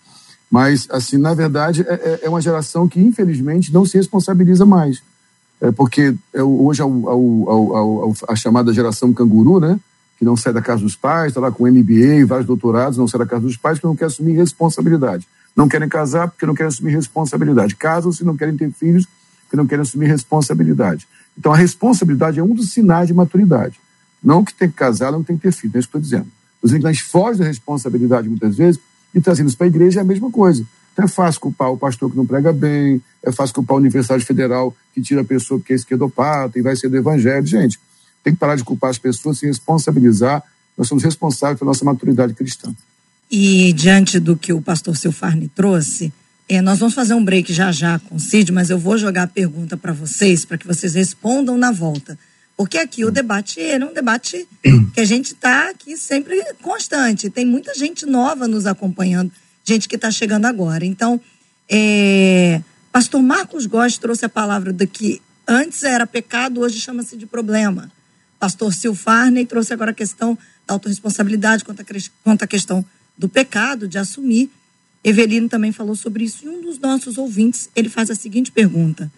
[0.49, 5.01] Mas, assim, na verdade, é, é, é uma geração que, infelizmente, não se responsabiliza mais.
[5.61, 6.85] É porque é, hoje é,
[8.27, 9.79] a chamada geração canguru, né?
[10.17, 13.19] Que não sai da casa dos pais, está lá com MBA, vários doutorados, não sai
[13.19, 15.27] da casa dos pais, porque não quer assumir responsabilidade.
[15.55, 17.75] Não querem casar porque não querem assumir responsabilidade.
[17.75, 19.07] Casam-se não querem ter filhos
[19.43, 21.07] porque não querem assumir responsabilidade.
[21.37, 23.79] Então, a responsabilidade é um dos sinais de maturidade.
[24.23, 26.27] Não que tem que casar, não tem que ter filho, é isso que estou dizendo.
[26.61, 28.79] Os inglês fogem da responsabilidade muitas vezes
[29.13, 30.65] e trazendo isso para a igreja é a mesma coisa.
[30.93, 34.25] Então é fácil culpar o pastor que não prega bem, é fácil culpar a Universidade
[34.25, 37.45] Federal que tira a pessoa porque é esquerdopata e vai ser do evangelho.
[37.45, 37.79] Gente,
[38.23, 40.43] tem que parar de culpar as pessoas, se responsabilizar.
[40.77, 42.73] Nós somos responsáveis pela nossa maturidade cristã.
[43.31, 46.11] E diante do que o pastor Silfarne trouxe,
[46.51, 49.23] É, nós vamos fazer um break já já com o Cid, mas eu vou jogar
[49.23, 52.17] a pergunta para vocês, para que vocês respondam na volta.
[52.59, 54.45] Porque aqui o debate é um debate
[54.93, 57.29] que a gente está aqui sempre constante.
[57.29, 59.31] Tem muita gente nova nos acompanhando,
[59.63, 60.85] gente que está chegando agora.
[60.85, 61.21] Então,
[61.69, 67.25] é, Pastor Marcos Góes trouxe a palavra do que antes era pecado, hoje chama-se de
[67.25, 67.89] problema.
[68.37, 72.83] Pastor Silfarney trouxe agora a questão da autorresponsabilidade quanto a questão
[73.17, 74.51] do pecado, de assumir.
[75.01, 76.43] Evelino também falou sobre isso.
[76.43, 79.09] E um dos nossos ouvintes, ele faz a seguinte pergunta: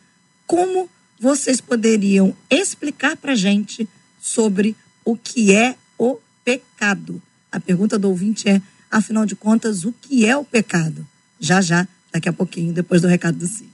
[0.46, 0.88] Como
[1.22, 3.88] vocês poderiam explicar para gente
[4.20, 7.22] sobre o que é o pecado?
[7.52, 11.06] A pergunta do ouvinte é, afinal de contas, o que é o pecado?
[11.40, 13.70] Já, já, daqui a pouquinho, depois do recado do Cid.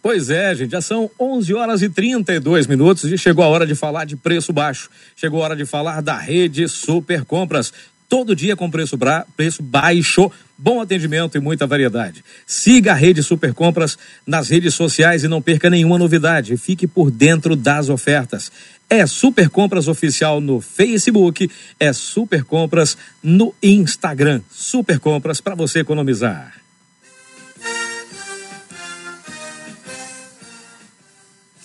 [0.00, 3.74] Pois é, gente, já são 11 horas e 32 minutos e chegou a hora de
[3.74, 4.88] falar de preço baixo.
[5.16, 7.72] Chegou a hora de falar da rede Super Compras.
[8.08, 9.26] Todo dia com preço, bra...
[9.36, 12.24] preço baixo, bom atendimento e muita variedade.
[12.46, 16.56] Siga a rede Super Compras nas redes sociais e não perca nenhuma novidade.
[16.56, 18.52] Fique por dentro das ofertas.
[18.88, 24.40] É Super Compras Oficial no Facebook, é Super Compras no Instagram.
[24.48, 26.54] Super Compras para você economizar.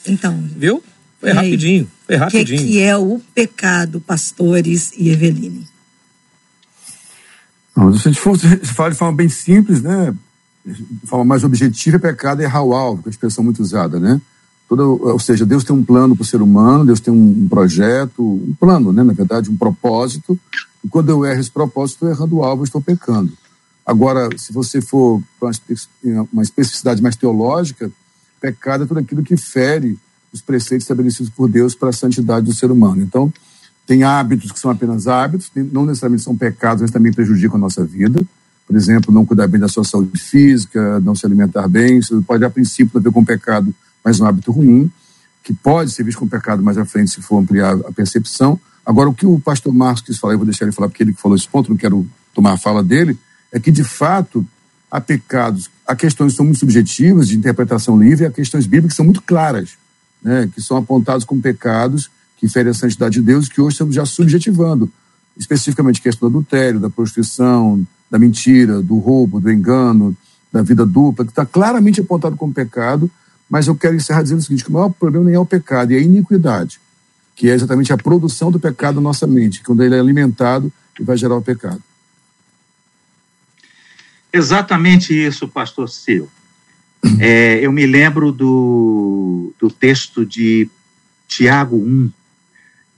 [0.08, 0.44] Então.
[0.58, 0.84] Viu?
[1.20, 1.92] Foi rapidinho.
[2.08, 2.60] Foi rapidinho.
[2.60, 5.68] O que, que é o pecado, pastores e Eveline?
[7.76, 8.38] Não, se a gente for
[8.76, 10.14] falar de forma bem simples, né?
[10.66, 14.00] De forma mais objetiva, pecado é errar o alvo, que é a expressão muito usada,
[14.00, 14.22] né?
[14.70, 17.48] Toda, ou seja, Deus tem um plano para o ser humano, Deus tem um, um,
[17.50, 19.04] projeto, um plano, né?
[19.04, 20.40] Na verdade, um propósito.
[20.84, 23.34] E quando eu erro esse propósito, estou errando o alvo, estou pecando.
[23.86, 25.52] Agora, se você for para
[26.32, 27.92] uma especificidade mais teológica,
[28.40, 29.98] pecado é tudo aquilo que fere
[30.32, 33.02] os preceitos estabelecidos por Deus para a santidade do ser humano.
[33.02, 33.34] Então,
[33.86, 37.84] tem hábitos que são apenas hábitos, não necessariamente são pecados, mas também prejudicam a nossa
[37.84, 38.22] vida.
[38.66, 41.98] Por exemplo, não cuidar bem da sua saúde física, não se alimentar bem.
[41.98, 44.90] Isso pode, a princípio, não com pecado, mas um hábito ruim,
[45.44, 48.60] que pode ser visto como pecado mais à frente se for ampliar a percepção.
[48.86, 51.14] Agora, o que o pastor Marcos quis falar, eu vou deixar ele falar porque ele
[51.14, 53.18] falou esse ponto, não quero tomar a fala dele,
[53.52, 54.46] é que, de fato,
[54.90, 58.98] há pecados, há questões que são muito subjetivas, de interpretação livre, há questões bíblicas que
[58.98, 59.72] são muito claras,
[60.24, 62.10] né, que são apontados como pecados
[62.42, 64.92] que ferem a santidade de Deus, que hoje estamos já subjetivando,
[65.38, 70.18] especificamente a questão do adultério, da prostituição, da mentira, do roubo, do engano,
[70.52, 73.10] da vida dupla, que está claramente apontado como pecado,
[73.48, 75.98] mas eu quero encerrar dizendo o seguinte, o maior problema nem é o pecado, é
[75.98, 76.82] a iniquidade,
[77.36, 81.04] que é exatamente a produção do pecado na nossa mente, quando ele é alimentado e
[81.04, 81.82] vai gerar o pecado.
[84.34, 86.26] Exatamente isso, pastor Sil.
[87.20, 90.68] É, eu me lembro do, do texto de
[91.28, 92.12] Tiago 1,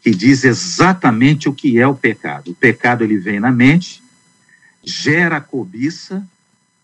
[0.04, 2.52] que diz exatamente o que é o pecado.
[2.52, 4.04] O pecado ele vem na mente,
[4.84, 6.28] gera cobiça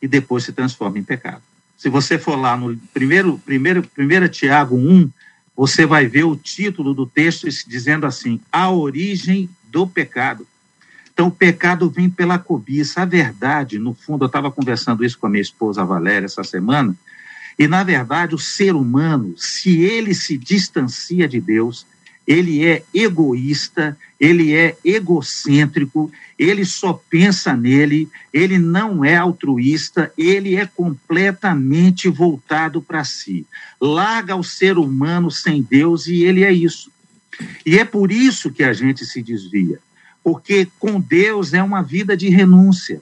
[0.01, 1.41] e depois se transforma em pecado.
[1.77, 5.10] Se você for lá no primeiro, primeiro, primeiro Tiago 1,
[5.53, 10.47] você vai ver o título do texto dizendo assim: a origem do pecado.
[11.13, 13.01] Então, o pecado vem pela cobiça.
[13.01, 16.95] A verdade, no fundo, eu estava conversando isso com a minha esposa Valéria essa semana,
[17.58, 21.86] e na verdade, o ser humano, se ele se distancia de Deus,
[22.29, 30.55] ele é egoísta, ele é egocêntrico, ele só pensa nele, ele não é altruísta, ele
[30.55, 33.47] é completamente voltado para si.
[33.81, 36.91] Larga o ser humano sem Deus e ele é isso.
[37.65, 39.79] E é por isso que a gente se desvia,
[40.23, 43.01] porque com Deus é uma vida de renúncia.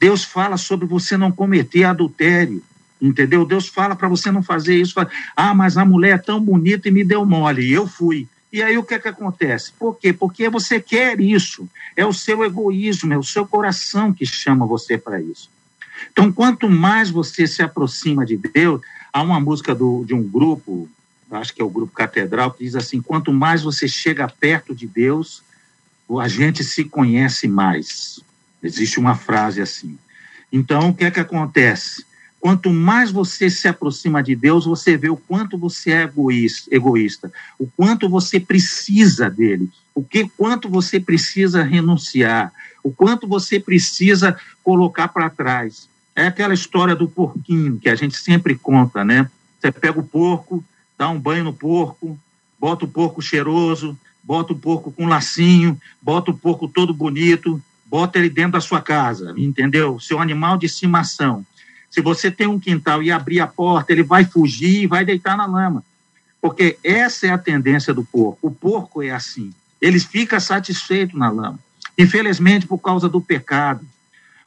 [0.00, 2.62] Deus fala sobre você não cometer adultério,
[3.02, 3.44] entendeu?
[3.44, 4.94] Deus fala para você não fazer isso.
[4.94, 8.26] Fala, ah, mas a mulher é tão bonita e me deu mole, e eu fui.
[8.52, 9.72] E aí o que é que acontece?
[9.72, 10.12] Por quê?
[10.12, 11.68] Porque você quer isso.
[11.94, 15.50] É o seu egoísmo, é o seu coração que chama você para isso.
[16.12, 18.80] Então, quanto mais você se aproxima de Deus,
[19.12, 20.88] há uma música do, de um grupo,
[21.30, 24.86] acho que é o grupo Catedral, que diz assim: quanto mais você chega perto de
[24.86, 25.42] Deus,
[26.20, 28.20] a gente se conhece mais.
[28.62, 29.98] Existe uma frase assim.
[30.52, 32.04] Então, o que é que acontece?
[32.40, 36.10] Quanto mais você se aproxima de Deus, você vê o quanto você é
[36.70, 43.58] egoísta, o quanto você precisa dele, o que quanto você precisa renunciar, o quanto você
[43.58, 45.88] precisa colocar para trás.
[46.14, 49.28] É aquela história do porquinho que a gente sempre conta, né?
[49.58, 50.64] Você pega o porco,
[50.96, 52.18] dá um banho no porco,
[52.58, 58.18] bota o porco cheiroso, bota o porco com lacinho, bota o porco todo bonito, bota
[58.18, 59.98] ele dentro da sua casa, entendeu?
[59.98, 61.44] Seu animal de estimação.
[61.90, 65.36] Se você tem um quintal e abrir a porta, ele vai fugir e vai deitar
[65.36, 65.82] na lama.
[66.40, 68.46] Porque essa é a tendência do porco.
[68.46, 69.52] O porco é assim.
[69.80, 71.58] Ele fica satisfeito na lama.
[71.96, 73.86] Infelizmente, por causa do pecado,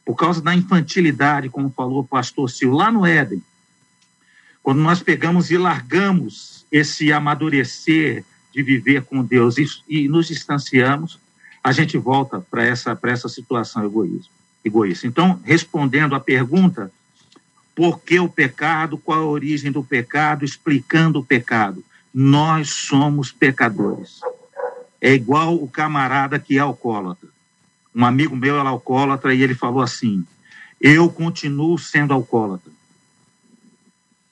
[0.06, 3.44] por causa da infantilidade, como falou o pastor Sil, lá no Éden.
[4.64, 8.24] Quando nós pegamos e largamos esse amadurecer
[8.54, 11.20] de viver com Deus e, e nos distanciamos,
[11.64, 14.32] a gente volta para essa, essa situação egoísmo,
[14.64, 15.08] egoísta.
[15.08, 16.92] Então, respondendo à pergunta,
[17.76, 21.84] por que o pecado, qual a origem do pecado, explicando o pecado.
[22.14, 24.20] Nós somos pecadores.
[25.00, 27.30] É igual o camarada que é alcoólatra.
[27.96, 30.26] Um amigo meu era alcoólatra e ele falou assim:
[30.80, 32.72] Eu continuo sendo alcoólatra.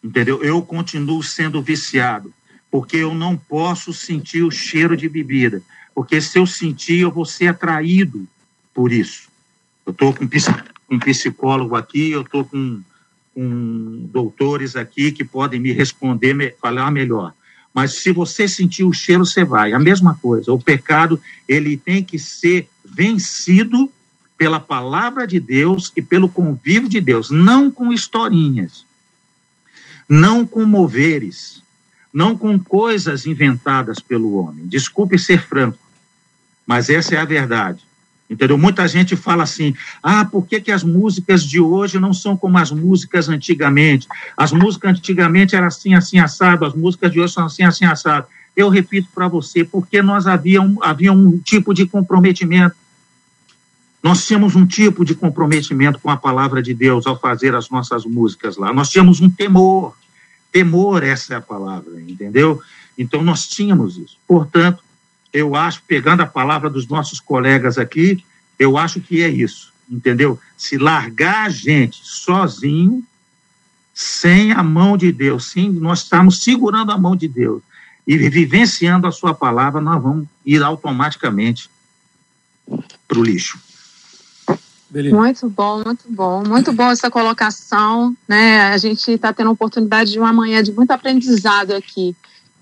[0.04, 0.44] Entendeu?
[0.44, 2.34] Eu continuo sendo viciado,
[2.72, 5.62] porque eu não posso sentir o cheiro de bebida.
[5.94, 8.28] Porque se eu sentir, eu vou ser atraído
[8.74, 9.28] por isso.
[9.86, 10.24] Eu estou com
[10.90, 12.82] um psicólogo aqui, eu estou com,
[13.40, 17.34] com doutores aqui que podem me responder, falar melhor.
[17.74, 19.72] Mas se você sentir o cheiro, você vai.
[19.72, 20.52] A mesma coisa.
[20.52, 21.18] O pecado,
[21.48, 23.90] ele tem que ser vencido
[24.38, 28.86] pela palavra de Deus e pelo convívio de Deus, não com historinhas,
[30.08, 31.64] não com moveres,
[32.12, 34.68] não com coisas inventadas pelo homem.
[34.68, 35.80] Desculpe ser franco,
[36.68, 37.82] mas essa é a verdade.
[38.30, 38.58] Entendeu?
[38.58, 39.74] Muita gente fala assim:
[40.04, 44.08] ah, por que, que as músicas de hoje não são como as músicas antigamente?
[44.38, 48.28] As músicas antigamente eram assim, assim, assado, as músicas de hoje são assim, assim, assado.
[48.56, 52.76] Eu repito para você, porque nós havia um, havia um tipo de comprometimento.
[54.02, 58.06] Nós tínhamos um tipo de comprometimento com a palavra de Deus ao fazer as nossas
[58.06, 58.72] músicas lá.
[58.72, 59.96] Nós tínhamos um temor.
[60.52, 62.62] Temor, essa é a palavra, entendeu?
[62.98, 64.18] Então nós tínhamos isso.
[64.28, 64.84] Portanto,
[65.32, 68.24] eu acho, pegando a palavra dos nossos colegas aqui,
[68.58, 70.40] eu acho que é isso, entendeu?
[70.58, 73.04] Se largar a gente sozinho,
[73.94, 77.62] sem a mão de Deus, sim, nós estamos segurando a mão de Deus
[78.08, 81.70] e vivenciando a sua palavra, nós vamos ir automaticamente
[83.08, 83.60] para o lixo.
[84.90, 85.16] Beleza.
[85.16, 86.44] Muito bom, muito bom.
[86.44, 88.16] Muito bom essa colocação.
[88.28, 88.62] Né?
[88.62, 92.16] A gente está tendo a oportunidade de uma manhã de muito aprendizado aqui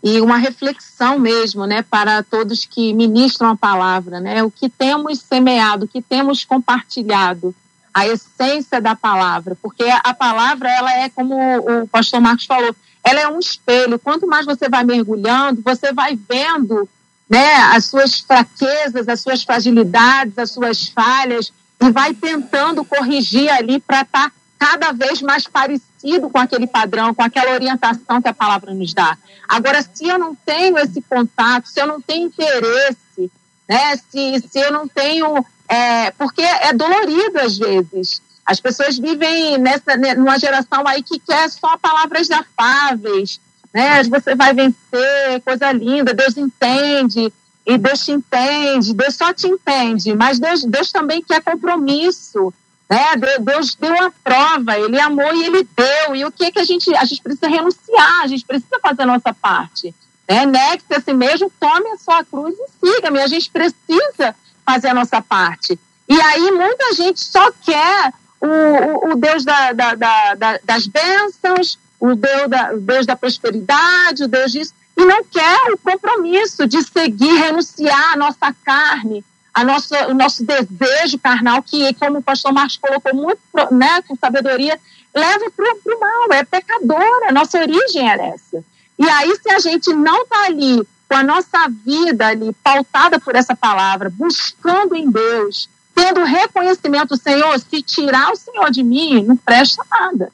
[0.10, 5.20] e uma reflexão mesmo, né, para todos que ministram a palavra, né, o que temos
[5.20, 7.54] semeado, o que temos compartilhado,
[7.94, 13.20] a essência da palavra, porque a palavra ela é como o pastor Marcos falou, ela
[13.20, 14.00] é um espelho.
[14.00, 16.88] Quanto mais você vai mergulhando, você vai vendo,
[17.30, 21.52] né, as suas fraquezas, as suas fragilidades, as suas falhas
[21.82, 27.14] e vai tentando corrigir ali para estar tá cada vez mais parecido com aquele padrão,
[27.14, 29.18] com aquela orientação que a palavra nos dá.
[29.48, 33.32] Agora, se eu não tenho esse contato, se eu não tenho interesse,
[33.70, 35.46] né, se, se eu não tenho.
[35.70, 38.22] É, porque é dolorido às vezes.
[38.46, 43.42] As pessoas vivem nessa, né, numa geração aí que quer só palavras afáveis,
[43.74, 44.02] né?
[44.04, 47.32] Você vai vencer, coisa linda, Deus entende,
[47.66, 52.54] e Deus te entende, Deus só te entende, mas Deus, Deus também quer compromisso.
[52.90, 53.04] Né?
[53.42, 56.16] Deus deu a prova, ele amou e ele deu.
[56.16, 59.06] E o que que a gente a gente precisa renunciar, a gente precisa fazer a
[59.08, 59.94] nossa parte.
[60.28, 60.46] Né?
[60.46, 63.20] Negue-se a si mesmo, tome a sua cruz e siga-me.
[63.20, 64.36] A gente precisa
[64.66, 65.78] fazer a nossa parte.
[66.08, 71.78] E aí muita gente só quer o, o, o Deus da, da, da, das bênçãos,
[72.00, 76.66] o Deus da, o Deus da prosperidade, o Deus disso, e não quer o compromisso
[76.66, 79.24] de seguir, renunciar à nossa carne,
[79.58, 83.42] a nossa, o nosso desejo carnal, que, como o pastor Marcos colocou muito
[83.72, 84.80] né, com sabedoria,
[85.16, 88.64] leva para o mal, é pecadora, nossa origem era essa.
[89.00, 93.36] E aí, se a gente não está ali com a nossa vida ali pautada por
[93.36, 99.36] essa palavra, buscando em Deus, tendo reconhecimento, Senhor, se tirar o Senhor de mim, não
[99.36, 100.32] presta nada.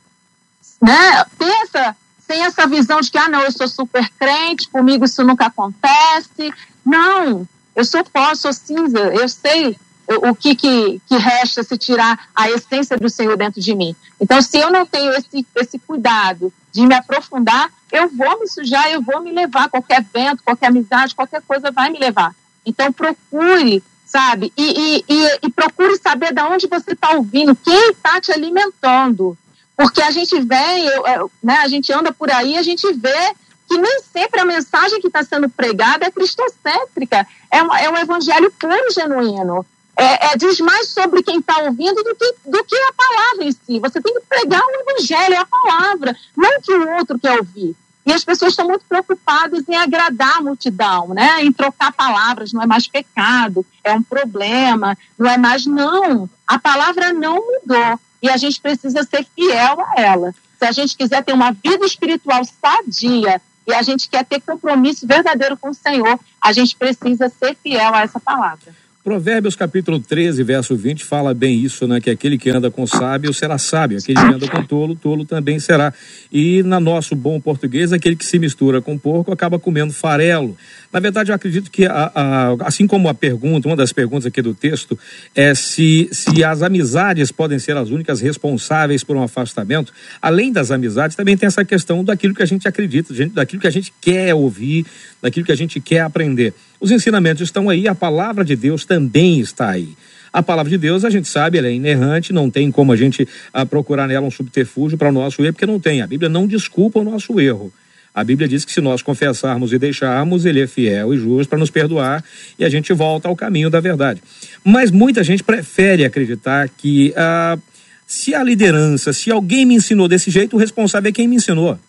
[0.81, 1.25] Né?
[1.37, 1.95] Pensa,
[2.27, 6.53] sem essa visão de que, ah, não, eu sou super crente, comigo isso nunca acontece.
[6.85, 12.27] Não, eu sou pó, sou cinza, eu sei o que, que, que, resta se tirar
[12.35, 13.95] a essência do Senhor dentro de mim.
[14.19, 18.91] Então, se eu não tenho esse, esse cuidado de me aprofundar, eu vou me sujar,
[18.91, 19.69] eu vou me levar.
[19.69, 22.35] Qualquer vento, qualquer amizade, qualquer coisa vai me levar.
[22.65, 24.51] Então, procure, sabe?
[24.57, 29.37] E, e, e, e procure saber de onde você está ouvindo, quem está te alimentando.
[29.75, 33.33] Porque a gente vem, eu, eu, né, a gente anda por aí, a gente vê
[33.67, 37.97] que nem sempre a mensagem que está sendo pregada é cristocêntrica, é, uma, é um
[37.97, 39.65] evangelho puro e genuíno.
[39.95, 43.51] É, é, diz mais sobre quem está ouvindo do que, do que a palavra em
[43.51, 43.79] si.
[43.79, 47.75] Você tem que pregar o evangelho, a palavra, não que o outro quer ouvir.
[48.05, 51.41] E as pessoas estão muito preocupadas em agradar a multidão, né?
[51.41, 55.65] em trocar palavras, não é mais pecado, é um problema, não é mais.
[55.65, 60.35] Não, a palavra não mudou e a gente precisa ser fiel a ela.
[60.57, 65.07] Se a gente quiser ter uma vida espiritual sadia, e a gente quer ter compromisso
[65.07, 68.73] verdadeiro com o Senhor, a gente precisa ser fiel a essa palavra.
[69.03, 71.99] Provérbios capítulo 13, verso 20 fala bem isso, né?
[71.99, 75.59] Que aquele que anda com sábio será sábio, aquele que anda com tolo, tolo também
[75.59, 75.93] será.
[76.31, 80.57] E na nosso bom português, aquele que se mistura com porco acaba comendo farelo.
[80.89, 84.41] Na verdade, eu acredito que, a, a, assim como a pergunta, uma das perguntas aqui
[84.41, 84.97] do texto,
[85.35, 89.91] é se, se as amizades podem ser as únicas responsáveis por um afastamento.
[90.21, 93.71] Além das amizades, também tem essa questão daquilo que a gente acredita, daquilo que a
[93.71, 94.85] gente quer ouvir,
[95.21, 96.53] daquilo que a gente quer aprender.
[96.83, 99.95] Os ensinamentos estão aí, a palavra de Deus também está aí.
[100.33, 103.25] A palavra de Deus, a gente sabe, ela é inerrante, não tem como a gente
[103.53, 106.01] ah, procurar nela um subterfúgio para o nosso erro, porque não tem.
[106.01, 107.71] A Bíblia não desculpa o nosso erro.
[108.13, 111.57] A Bíblia diz que se nós confessarmos e deixarmos, ele é fiel e justo para
[111.57, 112.21] nos perdoar
[112.59, 114.21] e a gente volta ao caminho da verdade.
[114.61, 117.57] Mas muita gente prefere acreditar que ah,
[118.05, 121.79] se a liderança, se alguém me ensinou desse jeito, o responsável é quem me ensinou.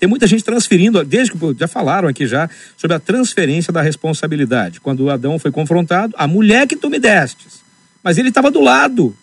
[0.00, 4.80] Tem muita gente transferindo, desde que já falaram aqui já, sobre a transferência da responsabilidade.
[4.80, 7.60] Quando Adão foi confrontado, a mulher que tu me destes.
[8.02, 9.14] Mas ele estava do lado.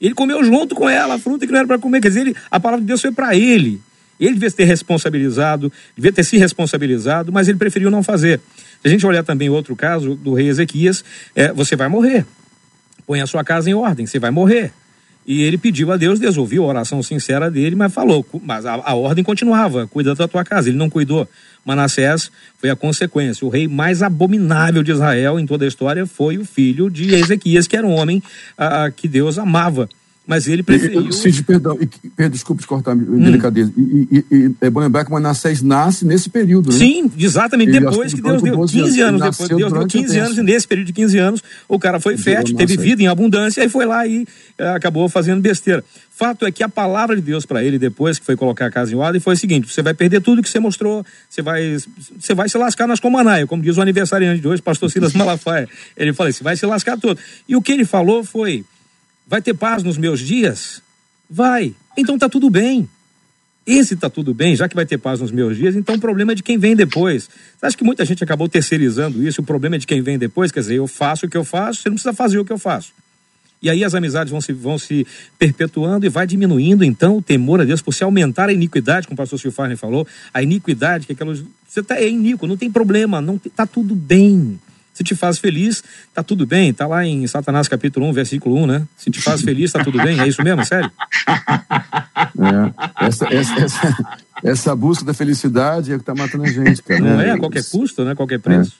[0.00, 2.00] Ele comeu junto com ela a fruta que não era para comer.
[2.00, 3.80] Quer dizer, ele, a palavra de Deus foi para ele.
[4.18, 8.40] Ele devia ter responsabilizado, devia ter se responsabilizado, mas ele preferiu não fazer.
[8.82, 12.26] Se a gente olhar também outro caso do rei Ezequias, é, você vai morrer.
[13.06, 14.72] Põe a sua casa em ordem, você vai morrer.
[15.30, 18.74] E ele pediu a Deus, Deus ouviu a oração sincera dele, mas falou, mas a,
[18.84, 20.68] a ordem continuava, cuida da tua casa.
[20.68, 21.28] Ele não cuidou.
[21.64, 23.46] Manassés foi a consequência.
[23.46, 27.68] O rei mais abominável de Israel em toda a história foi o filho de Ezequias,
[27.68, 28.20] que era um homem
[28.58, 29.88] ah, que Deus amava
[30.30, 31.10] mas ele preferiu.
[31.10, 33.18] Cid, perdão, e, desculpe cortar a hum.
[33.18, 33.72] delicadeza.
[33.76, 36.78] E, e, e, é bom lembrar que Manassés nasce nesse período, né?
[36.78, 37.72] Sim, exatamente.
[37.72, 40.92] Depois que Deus deu 15 anos, depois Deus deu 15 anos, e nesse período de
[40.92, 44.76] 15 anos, o cara foi fértil, teve vida em abundância, e foi lá e uh,
[44.76, 45.82] acabou fazendo besteira.
[46.12, 48.92] Fato é que a palavra de Deus para ele, depois que foi colocar a casa
[48.92, 51.76] em ordem, foi o seguinte: você vai perder tudo que você mostrou, você vai,
[52.20, 55.68] você vai se lascar nas comanaias, como diz o aniversariante de hoje, pastor Silas Malafaia.
[55.96, 57.18] Ele falou: você vai se lascar todo.
[57.48, 58.64] E o que ele falou foi
[59.30, 60.82] Vai ter paz nos meus dias?
[61.30, 61.72] Vai.
[61.96, 62.90] Então tá tudo bem.
[63.64, 66.32] Esse tá tudo bem, já que vai ter paz nos meus dias, então o problema
[66.32, 67.30] é de quem vem depois.
[67.56, 69.40] Você acha que muita gente acabou terceirizando isso?
[69.40, 70.50] O problema é de quem vem depois?
[70.50, 72.58] Quer dizer, eu faço o que eu faço, você não precisa fazer o que eu
[72.58, 72.92] faço.
[73.62, 75.06] E aí as amizades vão se, vão se
[75.38, 79.14] perpetuando e vai diminuindo, então, o temor a Deus, por se aumentar a iniquidade, como
[79.14, 80.04] o pastor Silfarne falou,
[80.34, 81.38] a iniquidade, que é aquela.
[81.68, 84.58] Você tá, é iníquo, não tem problema, não tá tudo bem.
[85.00, 85.82] Se te faz feliz,
[86.12, 86.74] tá tudo bem.
[86.74, 88.86] Tá lá em Satanás capítulo 1, versículo 1, né?
[88.98, 90.20] Se te faz feliz, tá tudo bem.
[90.20, 90.62] É isso mesmo?
[90.62, 90.92] Sério?
[92.38, 93.06] É.
[93.06, 97.00] Essa, essa, essa, essa, busca da felicidade é o que tá matando a gente, cara.
[97.00, 97.28] Não né?
[97.28, 98.14] é a qualquer custo, né?
[98.14, 98.74] Qualquer preço.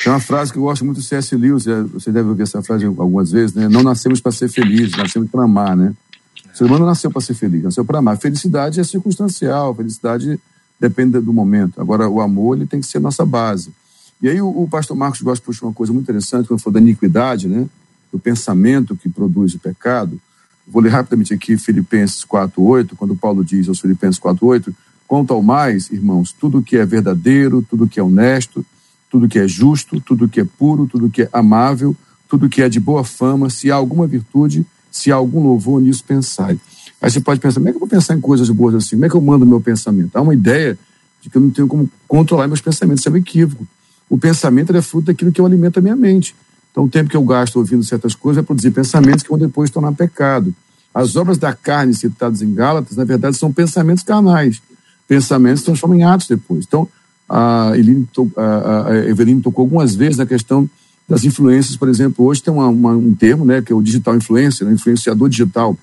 [0.00, 0.02] É.
[0.02, 1.36] Tem uma frase que eu gosto muito do C.S.
[1.36, 3.68] Lewis, é, você deve ouvir essa frase algumas vezes, né?
[3.68, 5.94] Não nascemos para ser felizes, nascemos para amar, né?
[6.52, 8.18] O ser humano não nasceu para ser feliz, nasceu para amar.
[8.18, 10.40] Felicidade é circunstancial, felicidade
[10.80, 11.80] depende do momento.
[11.80, 13.70] Agora, o amor ele tem que ser nossa base.
[14.22, 16.80] E aí o, o pastor Marcos Gosta puxou uma coisa muito interessante, quando falou da
[16.80, 17.66] iniquidade, né?
[18.12, 20.20] Do pensamento que produz o pecado.
[20.66, 24.72] Vou ler rapidamente aqui Filipenses 4.8, quando Paulo diz aos Filipenses 4.8,
[25.08, 28.64] quanto ao mais, irmãos, tudo que é verdadeiro, tudo que é honesto,
[29.10, 31.96] tudo que é justo, tudo que é puro, tudo que é amável,
[32.28, 36.04] tudo que é de boa fama, se há alguma virtude, se há algum louvor nisso,
[36.04, 36.58] pensai.
[37.00, 38.94] Aí você pode pensar, como é que eu vou pensar em coisas boas assim?
[38.94, 40.16] Como é que eu mando meu pensamento?
[40.16, 40.78] Há uma ideia
[41.20, 43.66] de que eu não tenho como controlar meus pensamentos, isso é um equívoco
[44.12, 46.36] o pensamento é fruto daquilo que eu alimento a minha mente.
[46.70, 49.70] Então, o tempo que eu gasto ouvindo certas coisas é produzir pensamentos que vão depois
[49.70, 50.54] tornar pecado.
[50.92, 54.60] As obras da carne citadas em Gálatas, na verdade, são pensamentos carnais.
[55.08, 56.66] Pensamentos se transformam em atos depois.
[56.68, 56.86] Então,
[57.26, 58.06] a, Eline,
[58.36, 60.68] a, a Eveline tocou algumas vezes na questão
[61.08, 61.78] das influências.
[61.78, 64.74] Por exemplo, hoje tem uma, uma, um termo, né, que é o digital influencer, né,
[64.74, 65.74] influenciador digital.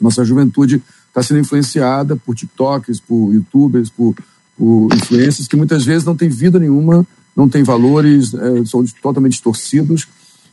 [0.00, 4.14] Nossa juventude está sendo influenciada por TikTokers, por YouTubers, por,
[4.56, 9.32] por influencers que muitas vezes não têm vida nenhuma não tem valores, é, são totalmente
[9.32, 10.06] distorcidos.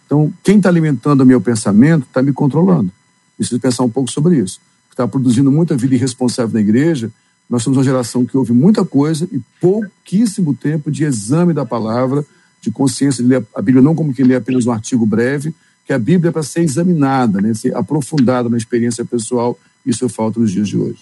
[0.05, 2.91] Então, quem está alimentando o meu pensamento está me controlando.
[3.38, 4.59] Preciso pensar um pouco sobre isso.
[4.89, 7.11] Está produzindo muita vida irresponsável na igreja.
[7.49, 12.25] Nós somos uma geração que ouve muita coisa e pouquíssimo tempo de exame da palavra,
[12.61, 15.53] de consciência de ler a Bíblia não como quem lê apenas um artigo breve,
[15.86, 19.57] que a Bíblia é para ser examinada, né, ser aprofundada na experiência pessoal.
[19.86, 20.99] Isso falta nos dias de hoje.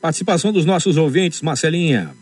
[0.00, 2.12] Participação dos nossos ouvintes, Marcelinha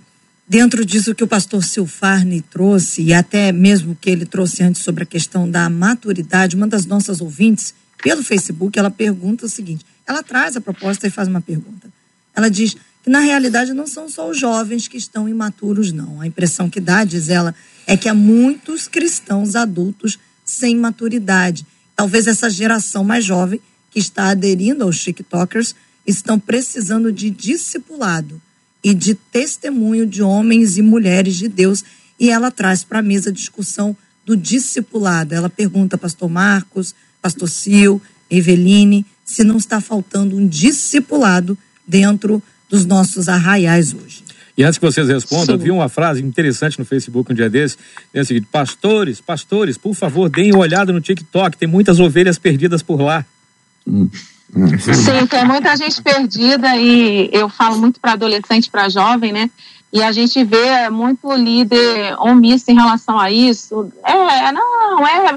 [0.51, 5.05] dentro disso que o pastor Silfarne trouxe, e até mesmo que ele trouxe antes sobre
[5.05, 7.73] a questão da maturidade, uma das nossas ouvintes,
[8.03, 11.89] pelo Facebook, ela pergunta o seguinte: ela traz a proposta e faz uma pergunta.
[12.35, 16.21] Ela diz que, na realidade, não são só os jovens que estão imaturos, não.
[16.21, 17.55] A impressão que dá, diz ela,
[17.87, 21.65] é que há muitos cristãos adultos sem maturidade.
[21.95, 28.43] Talvez essa geração mais jovem que está aderindo aos TikTokers estão precisando de discipulado
[28.83, 31.85] e de testemunho de homens e mulheres de Deus.
[32.19, 35.35] E ela traz para a mesa a discussão do discipulado.
[35.35, 38.01] Ela pergunta, pastor Marcos, pastor Sil,
[38.31, 41.57] Eveline, se não está faltando um discipulado
[41.87, 44.23] dentro dos nossos arraiais hoje.
[44.57, 45.53] E antes que vocês respondam, Sim.
[45.53, 47.77] eu vi uma frase interessante no Facebook um dia desse,
[48.13, 52.39] é o seguinte, pastores, pastores, por favor, deem uma olhada no TikTok, tem muitas ovelhas
[52.39, 53.25] perdidas por lá.
[53.87, 54.09] Hum.
[54.79, 59.51] Sim, tem muita gente perdida e eu falo muito para adolescente, para jovem, né?
[59.93, 63.93] E a gente vê muito líder omisso em relação a isso.
[64.05, 65.35] É, não, é,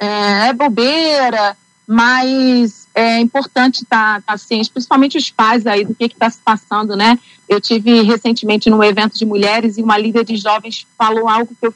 [0.00, 1.56] é, é bobeira,
[1.86, 6.38] mas é importante estar tá, tá ciente, principalmente os pais aí, do que está se
[6.44, 7.18] passando, né?
[7.48, 11.66] Eu tive recentemente num evento de mulheres e uma líder de jovens falou algo que
[11.66, 11.74] eu,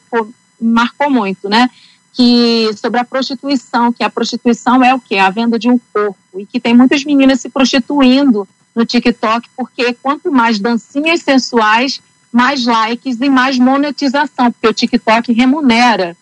[0.60, 1.70] marcou muito, né?
[2.16, 5.18] Que sobre a prostituição, que a prostituição é o quê?
[5.18, 6.16] A venda de um corpo.
[6.36, 12.00] E que tem muitas meninas se prostituindo no TikTok, porque quanto mais dancinhas sensuais,
[12.32, 16.16] mais likes e mais monetização, porque o TikTok remunera.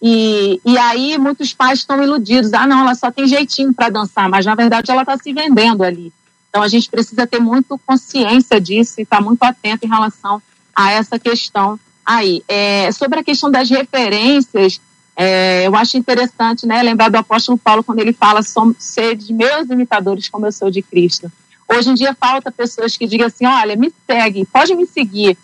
[0.00, 2.52] E, e aí muitos pais estão iludidos.
[2.54, 5.82] Ah, não, ela só tem jeitinho para dançar, mas na verdade ela está se vendendo
[5.82, 6.12] ali.
[6.48, 10.42] Então a gente precisa ter muito consciência disso e estar tá muito atento em relação
[10.74, 12.42] a essa questão aí.
[12.48, 14.80] É, sobre a questão das referências,
[15.20, 18.40] é, eu acho interessante né, lembrar do apóstolo Paulo quando ele fala
[18.78, 21.30] ser de meus imitadores como eu sou de Cristo.
[21.68, 25.36] Hoje em dia falta pessoas que digam assim, olha, me segue, pode me seguir,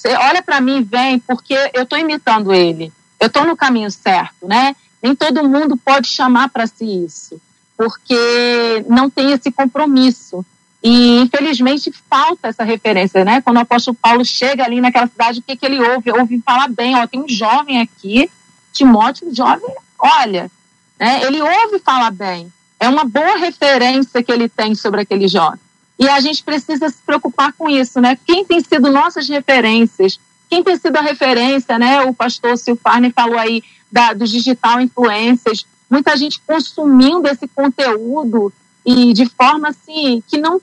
[0.00, 2.90] você olha para mim vem, porque eu estou imitando ele.
[3.20, 4.74] Eu estou no caminho certo, né?
[5.02, 7.38] Nem todo mundo pode chamar para si isso,
[7.76, 10.44] porque não tem esse compromisso.
[10.82, 13.42] E, infelizmente, falta essa referência, né?
[13.42, 16.10] Quando o apóstolo Paulo chega ali naquela cidade, o que, que ele ouve?
[16.10, 18.30] Ouve falar bem, ó, tem um jovem aqui,
[18.72, 20.50] Timóteo, jovem, olha,
[20.98, 21.22] né?
[21.24, 22.52] Ele ouve falar bem.
[22.78, 25.60] É uma boa referência que ele tem sobre aquele jovem.
[25.98, 28.18] E a gente precisa se preocupar com isso, né?
[28.26, 30.18] Quem tem sido nossas referências?
[30.48, 32.02] Quem tem sido a referência, né?
[32.02, 33.62] O pastor Silfarne falou aí
[33.92, 38.52] da, dos digital influencers, muita gente consumindo esse conteúdo
[38.84, 40.60] e de forma assim que não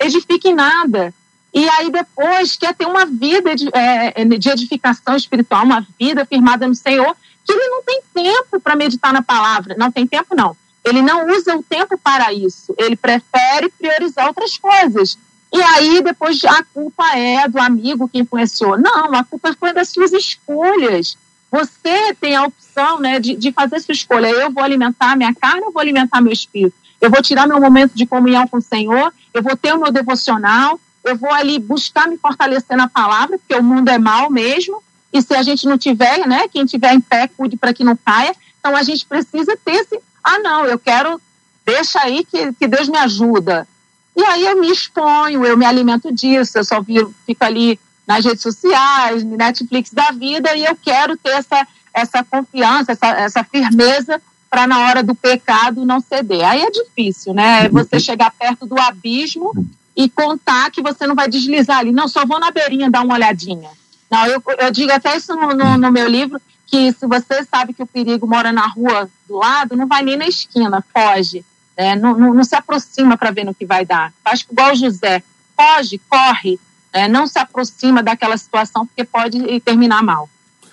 [0.00, 1.14] edifique em nada.
[1.52, 6.66] E aí depois quer ter uma vida de, é, de edificação espiritual, uma vida firmada
[6.66, 9.74] no Senhor, que ele não tem tempo para meditar na palavra.
[9.78, 10.56] Não tem tempo, não.
[10.84, 12.74] Ele não usa o tempo para isso.
[12.76, 15.18] Ele prefere priorizar outras coisas.
[15.52, 18.76] E aí, depois, a culpa é do amigo que influenciou.
[18.76, 21.16] Não, a culpa foi das suas escolhas.
[21.50, 24.26] Você tem a opção né, de, de fazer sua escolha.
[24.26, 26.74] Eu vou alimentar minha carne ou vou alimentar meu espírito?
[27.00, 29.92] Eu vou tirar meu momento de comunhão com o Senhor, eu vou ter o meu
[29.92, 34.82] devocional, eu vou ali buscar me fortalecer na palavra, porque o mundo é mal mesmo.
[35.14, 37.96] E se a gente não tiver, né, quem tiver em pé, cuide para que não
[37.96, 38.34] caia.
[38.58, 41.20] Então a gente precisa ter esse ah, não, eu quero,
[41.66, 43.68] deixa aí que, que Deus me ajuda.
[44.16, 48.24] E aí eu me exponho, eu me alimento disso, eu só viro, fico ali nas
[48.24, 53.44] redes sociais, no Netflix da vida, e eu quero ter essa, essa confiança, essa, essa
[53.44, 56.44] firmeza para na hora do pecado não ceder.
[56.44, 57.68] Aí é difícil, né?
[57.68, 59.52] Você chegar perto do abismo
[59.96, 61.92] e contar que você não vai deslizar ali.
[61.92, 63.70] Não, só vou na beirinha dar uma olhadinha.
[64.10, 67.72] Não, eu, eu digo até isso no, no, no meu livro, que se você sabe
[67.72, 71.44] que o perigo mora na rua do lado, não vai nem na esquina, foge.
[71.76, 71.94] Né?
[71.96, 74.12] Não, não, não, se aproxima para ver no que vai dar.
[74.22, 75.22] Faz igual o José,
[75.56, 76.58] foge, corre,
[76.92, 77.08] né?
[77.08, 80.28] não se aproxima daquela situação porque pode terminar mal.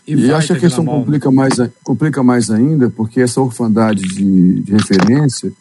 [0.08, 1.54] E, e acho que a questão complica mais,
[1.84, 5.54] complica mais ainda, porque essa orfandade de, de referência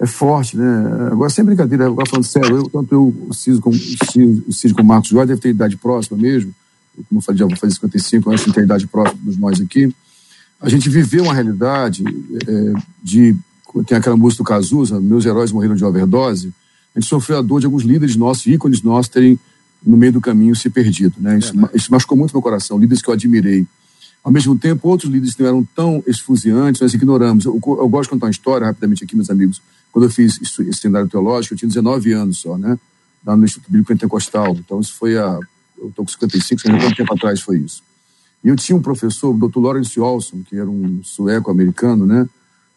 [0.00, 1.08] é forte, né?
[1.10, 4.82] Agora, sem brincadeira, agora falando sério, eu, tanto eu, o Cid como o Cid, com
[4.82, 6.54] o Marcos Jorge, deve ter idade próxima mesmo,
[7.08, 9.92] como eu falei, já vou fazer 55 anos, tem idade próxima dos nós aqui,
[10.60, 12.02] a gente viveu uma realidade
[12.46, 12.72] é,
[13.02, 13.36] de.
[13.86, 16.52] Tem aquela música do Cazuza, Meus Heróis Morreram de Overdose.
[16.94, 19.38] A gente sofreu a dor de alguns líderes nossos, ícones nossos, terem
[19.84, 21.16] no meio do caminho se perdido.
[21.18, 21.38] Né?
[21.38, 23.66] Isso, é, isso machucou muito meu coração, líderes que eu admirei.
[24.22, 27.44] Ao mesmo tempo, outros líderes que não eram tão esfuziantes, nós ignoramos.
[27.44, 29.60] Eu, eu, gosto de contar uma história rapidamente aqui, meus amigos.
[29.92, 32.78] Quando eu fiz esse seminário teológico, eu tinha 19 anos só, né?
[33.26, 34.56] Lá no Instituto Bíblico Pentecostal.
[34.58, 35.38] Então, isso foi há
[35.84, 37.82] eu estou com 55, não quanto tempo atrás foi isso.
[38.42, 39.58] E eu tinha um professor, o Dr.
[39.58, 42.28] Lawrence Olson, que era um sueco-americano, né?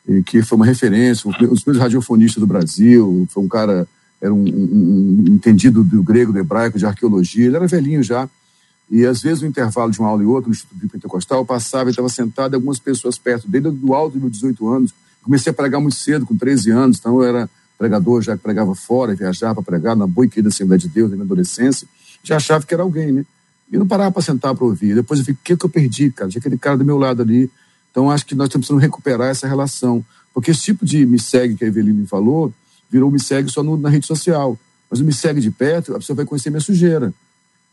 [0.07, 3.87] E que foi uma referência, um dos primeiros radiofonistas do Brasil, foi um cara,
[4.21, 8.29] era um, um, um entendido do grego, do hebraico, de arqueologia, ele era velhinho já.
[8.89, 11.89] E às vezes, no intervalo de uma aula e outra, no Instituto Pentecostal, eu passava
[11.89, 14.93] e estava sentado algumas pessoas perto dele, do alto de meus 18 anos.
[15.21, 18.73] Comecei a pregar muito cedo, com 13 anos, então eu era pregador, já que pregava
[18.73, 21.85] fora, viajava para pregar na boa e da Assembleia de Deus, na minha adolescência
[22.23, 23.25] já achava que era alguém, né?
[23.71, 24.95] E não parava para sentar para ouvir.
[24.95, 26.29] Depois eu fiquei, o que, que eu perdi, cara?
[26.29, 27.49] Tinha aquele cara do meu lado ali.
[27.91, 30.03] Então acho que nós estamos precisando recuperar essa relação.
[30.33, 32.53] Porque esse tipo de me segue que a Eveline falou,
[32.89, 34.57] virou me segue só no, na rede social.
[34.89, 37.13] Mas o me segue de perto, a pessoa vai conhecer minha sujeira.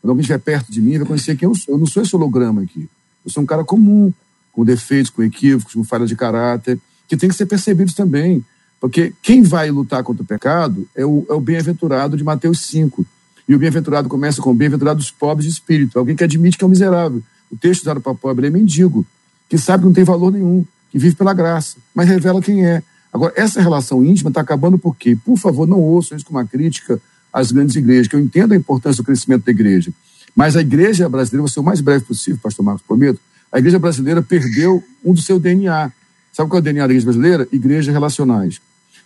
[0.01, 1.75] Quando alguém estiver perto de mim, vai conhecer quem eu sou.
[1.75, 2.89] Eu não sou esse holograma aqui.
[3.23, 4.13] Eu sou um cara comum,
[4.51, 8.43] com defeitos, com equívocos, com falhas de caráter, que tem que ser percebidos também.
[8.79, 13.05] Porque quem vai lutar contra o pecado é o, é o bem-aventurado de Mateus 5.
[13.47, 16.67] E o bem-aventurado começa com bem-aventurado dos pobres de espírito, alguém que admite que é
[16.67, 17.21] um miserável.
[17.51, 19.05] O texto usado para pobre é mendigo,
[19.47, 22.81] que sabe que não tem valor nenhum, que vive pela graça, mas revela quem é.
[23.13, 25.15] Agora, essa relação íntima está acabando por quê?
[25.23, 26.99] Por favor, não ouçam isso como uma crítica
[27.31, 29.93] às grandes igrejas, que eu entendo a importância do crescimento da igreja.
[30.35, 33.19] Mas a igreja brasileira, vou ser o mais breve possível, pastor Marcos, prometo,
[33.51, 35.91] a igreja brasileira perdeu um do seu DNA.
[36.33, 37.47] Sabe qual é o DNA da igreja brasileira?
[37.53, 38.59] Igrejas relacionais.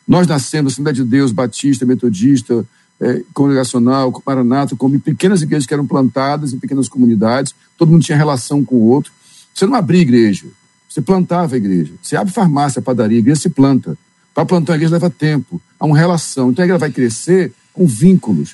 [0.08, 2.66] Nós nascemos, Assembleia de Deus, Batista, Metodista,
[3.00, 8.18] é, Congregacional, Maranato, como pequenas igrejas que eram plantadas em pequenas comunidades, todo mundo tinha
[8.18, 9.12] relação com o outro.
[9.54, 10.48] Você não abria igreja,
[10.88, 11.94] você plantava a igreja.
[12.02, 13.98] Você abre farmácia, padaria, igreja se planta.
[14.34, 16.50] Para plantar a igreja leva tempo, há uma relação.
[16.50, 18.52] Então a igreja vai crescer com vínculos.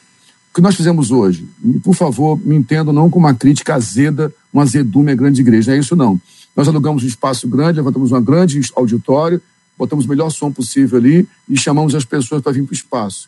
[0.52, 1.48] O que nós fizemos hoje,
[1.84, 5.78] por favor, me entendam não como uma crítica azeda, um azedume à grande igreja, não
[5.78, 6.20] é isso não.
[6.56, 9.41] Nós alugamos um espaço grande, levantamos uma grande auditório,
[9.78, 13.28] botamos o melhor som possível ali e chamamos as pessoas para vir para o espaço.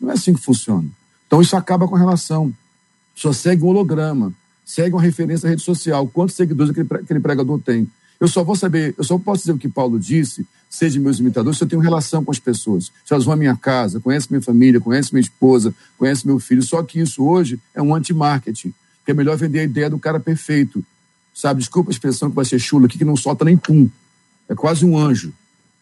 [0.00, 0.88] Não é assim que funciona.
[1.26, 2.52] Então isso acaba com a relação.
[3.14, 4.32] Só segue um holograma,
[4.64, 7.88] segue uma referência à rede social, quantos seguidores aquele, pregador tem.
[8.18, 11.58] Eu só vou saber, eu só posso dizer o que Paulo disse, seja meus imitadores,
[11.58, 12.92] se eu tenho relação com as pessoas.
[13.04, 16.62] Se elas vão à minha casa, conhecem minha família, conhecem minha esposa, conhecem meu filho.
[16.62, 18.72] Só que isso hoje é um anti-marketing.
[19.06, 20.84] É melhor vender a ideia do cara perfeito.
[21.34, 23.88] Sabe, desculpa a expressão que vai ser chula aqui, que não solta nem pum.
[24.48, 25.32] É quase um anjo.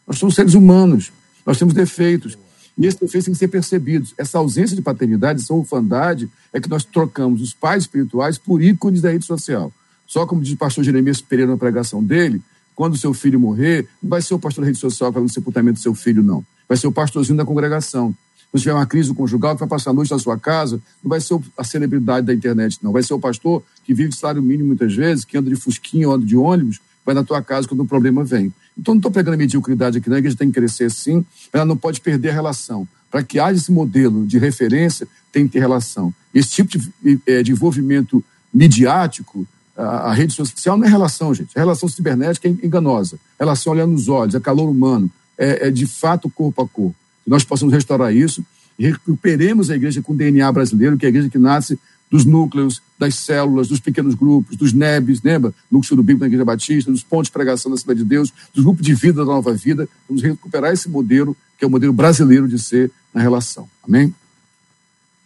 [0.07, 1.13] Nós somos seres humanos,
[1.45, 2.39] nós temos defeitos.
[2.79, 4.15] E esses defeitos têm que ser percebidos.
[4.17, 9.03] Essa ausência de paternidade, essa orfandade, é que nós trocamos os pais espirituais por ícones
[9.03, 9.73] da rede social.
[10.07, 12.41] Só como diz o pastor Jeremias Pereira na pregação dele,
[12.75, 15.29] quando seu filho morrer, não vai ser o pastor da rede social que vai no
[15.29, 16.45] sepultamento do seu filho, não.
[16.69, 18.15] Vai ser o pastorzinho da congregação.
[18.55, 21.21] Se tiver uma crise conjugal que vai passar a noite na sua casa, não vai
[21.21, 22.93] ser a celebridade da internet, não.
[22.93, 26.09] Vai ser o pastor que vive de salário mínimo muitas vezes, que anda de fusquinha,
[26.09, 28.53] anda de ônibus, vai na tua casa quando o problema vem.
[28.79, 30.17] Então não estou pegando a mediocridade aqui, não.
[30.17, 32.87] A igreja tem que crescer sim, ela não pode perder a relação.
[33.11, 36.13] Para que haja esse modelo de referência, tem que ter relação.
[36.35, 38.23] Esse tipo de, eh, de envolvimento
[38.53, 41.57] midiático a, a, rede social não é relação, gente.
[41.57, 43.19] A relação cibernética é enganosa.
[43.39, 46.97] Relação olhando nos olhos, é calor humano, é, é de fato corpo a corpo.
[47.25, 48.45] Que nós possamos restaurar isso
[48.79, 51.79] recuperemos a igreja com DNA brasileiro, que é a igreja que nasce
[52.11, 55.53] dos núcleos, das células, dos pequenos grupos, dos NEBs, lembra?
[55.71, 58.65] Núcleo do Bíblia da Igreja Batista, dos pontos de pregação da Cidade de Deus, dos
[58.65, 59.89] grupos de vida da nova vida.
[60.09, 63.69] Vamos recuperar esse modelo, que é o modelo brasileiro de ser na relação.
[63.83, 64.15] Amém?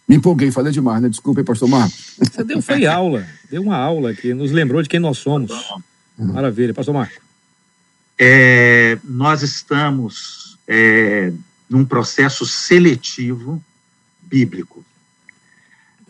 [0.07, 1.09] Me empolguei, falei demais, né?
[1.09, 2.15] Desculpa aí, pastor Marcos.
[2.19, 5.51] Você deu, foi aula, deu uma aula que nos lembrou de quem nós somos.
[6.17, 7.19] Maravilha, pastor Marcos.
[8.19, 11.31] É, nós estamos é,
[11.69, 13.63] num processo seletivo
[14.21, 14.85] bíblico.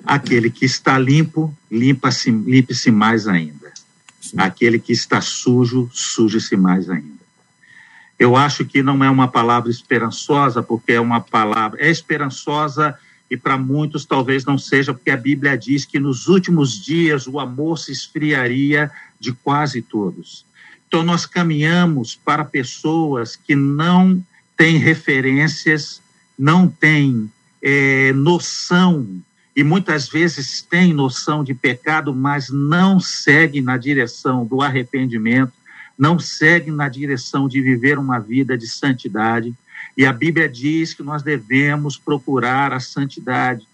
[0.06, 3.72] Aquele que está limpo, limpa-se, limpe-se mais ainda.
[4.20, 4.38] Sim.
[4.38, 7.24] Aquele que está sujo, suje-se mais ainda.
[8.20, 11.82] Eu acho que não é uma palavra esperançosa, porque é uma palavra.
[11.82, 12.98] É esperançosa
[13.30, 17.40] e para muitos talvez não seja, porque a Bíblia diz que nos últimos dias o
[17.40, 20.46] amor se esfriaria de quase todos.
[20.88, 24.24] Então, nós caminhamos para pessoas que não
[24.56, 26.00] têm referências,
[26.38, 27.32] não têm
[27.62, 29.08] é, noção,
[29.56, 35.54] e muitas vezes têm noção de pecado, mas não seguem na direção do arrependimento,
[35.98, 39.54] não seguem na direção de viver uma vida de santidade.
[39.96, 43.68] E a Bíblia diz que nós devemos procurar a santidade.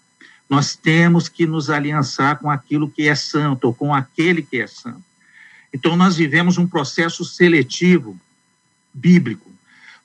[0.50, 4.66] Nós temos que nos aliançar com aquilo que é santo, ou com aquele que é
[4.66, 5.02] santo.
[5.72, 8.20] Então, nós vivemos um processo seletivo
[8.92, 9.50] bíblico.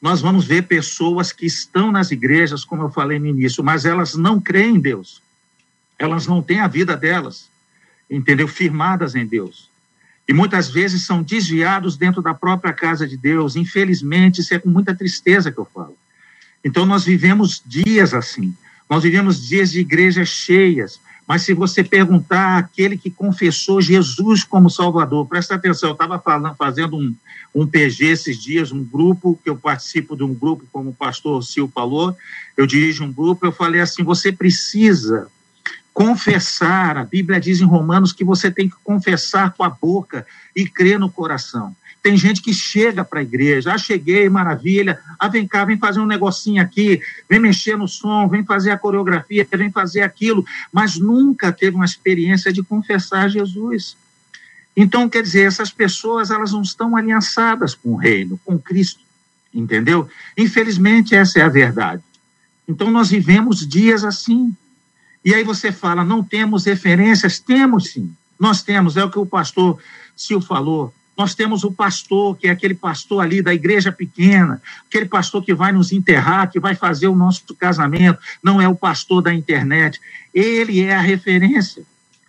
[0.01, 4.13] Nós vamos ver pessoas que estão nas igrejas, como eu falei no início, mas elas
[4.13, 5.24] não creem em Deus.
[5.97, 7.49] Elas não têm a vida delas,
[8.09, 8.47] entendeu?
[8.47, 9.69] Firmadas em Deus.
[10.27, 13.55] E muitas vezes são desviados dentro da própria casa de Deus.
[13.55, 15.95] Infelizmente, isso é com muita tristeza que eu falo.
[16.63, 18.53] Então, nós vivemos dias assim.
[18.89, 20.99] Nós vivemos dias de igrejas cheias.
[21.27, 26.21] Mas se você perguntar àquele que confessou Jesus como Salvador, presta atenção, eu estava
[26.55, 27.15] fazendo um,
[27.53, 31.43] um PG esses dias, um grupo, que eu participo de um grupo, como o pastor
[31.45, 32.15] Sil falou,
[32.55, 35.27] eu dirijo um grupo, eu falei assim, você precisa
[35.95, 40.67] confessar, a Bíblia diz em Romanos que você tem que confessar com a boca e
[40.67, 41.73] crer no coração.
[42.03, 46.01] Tem gente que chega para a igreja, ah, cheguei, maravilha, ah, vem cá, vem fazer
[46.01, 50.97] um negocinho aqui, vem mexer no som, vem fazer a coreografia, vem fazer aquilo, mas
[50.97, 53.95] nunca teve uma experiência de confessar Jesus.
[54.75, 58.99] Então, quer dizer, essas pessoas, elas não estão aliançadas com o reino, com Cristo,
[59.53, 60.09] entendeu?
[60.37, 62.03] Infelizmente, essa é a verdade.
[62.67, 64.53] Então, nós vivemos dias assim.
[65.25, 67.39] E aí você fala, não temos referências?
[67.39, 69.79] Temos sim, nós temos, é o que o pastor
[70.15, 75.05] Sil falou, Nós temos o pastor, que é aquele pastor ali da igreja pequena, aquele
[75.05, 79.21] pastor que vai nos enterrar, que vai fazer o nosso casamento, não é o pastor
[79.21, 79.99] da internet.
[80.33, 81.83] Ele é a referência.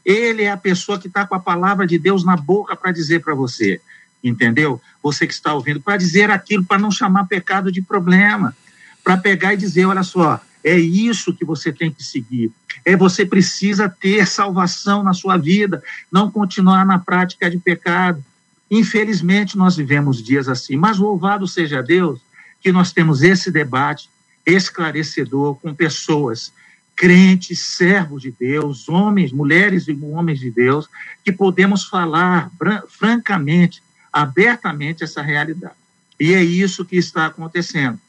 [0.05, 3.21] Ele é a pessoa que está com a palavra de Deus na boca para dizer
[3.23, 3.81] para você,
[4.23, 4.81] entendeu?
[5.03, 8.57] Você que está ouvindo, para dizer aquilo, para não chamar pecado de problema,
[9.03, 12.51] para pegar e dizer: olha só, é isso que você tem que seguir.
[12.85, 18.23] É você precisa ter salvação na sua vida, não continuar na prática de pecado.
[18.69, 22.21] Infelizmente, nós vivemos dias assim, mas louvado seja Deus
[22.61, 24.11] que nós temos esse debate
[24.45, 26.53] esclarecedor com pessoas
[26.97, 30.89] crentes, servos de Deus, homens, mulheres e homens de Deus,
[31.25, 32.51] que podemos falar
[32.89, 33.81] francamente,
[34.13, 35.77] abertamente essa realidade.
[36.19, 38.01] E é isso que está acontecendo.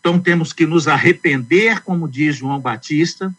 [0.00, 3.34] Então temos que nos arrepender, como diz João Batista,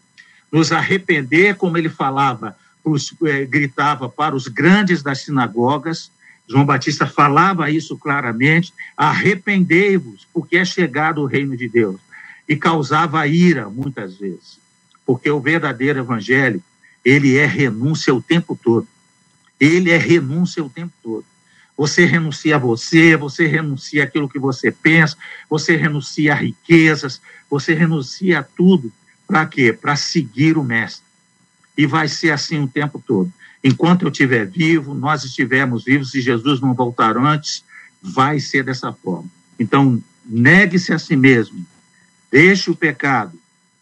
[0.50, 6.10] nos arrepender, como ele falava, os, eh, gritava para os grandes das sinagogas.
[6.48, 12.00] João Batista falava isso claramente: arrependei-vos, porque é chegado o reino de Deus.
[12.48, 14.60] E causava ira, muitas vezes
[15.10, 16.62] porque o verdadeiro evangelho,
[17.04, 18.86] ele é renúncia o tempo todo.
[19.58, 21.24] Ele é renúncia o tempo todo.
[21.80, 25.16] Você renuncia a você, você renuncia aquilo que você pensa,
[25.48, 28.92] você renuncia a riquezas, você renuncia a tudo.
[29.26, 29.72] Para quê?
[29.72, 31.06] Para seguir o Mestre.
[31.78, 33.32] E vai ser assim o tempo todo.
[33.64, 37.64] Enquanto eu estiver vivo, nós estivermos vivos, se Jesus não voltar antes,
[38.02, 39.30] vai ser dessa forma.
[39.58, 41.64] Então, negue-se a si mesmo,
[42.30, 43.38] deixe o pecado,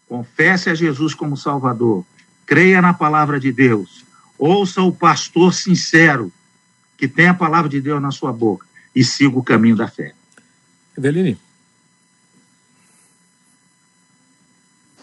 [0.07, 2.05] confesse a Jesus como Salvador,
[2.45, 4.05] creia na palavra de Deus,
[4.37, 6.31] ouça o pastor sincero
[6.99, 10.13] que tem a palavra de Deus na sua boca e siga o caminho da fé.
[10.97, 11.37] Eveline.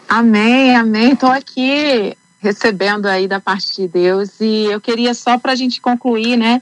[0.07, 1.13] Amém, amém.
[1.13, 5.81] Estou aqui recebendo aí da parte de Deus e eu queria só para a gente
[5.81, 6.61] concluir, né,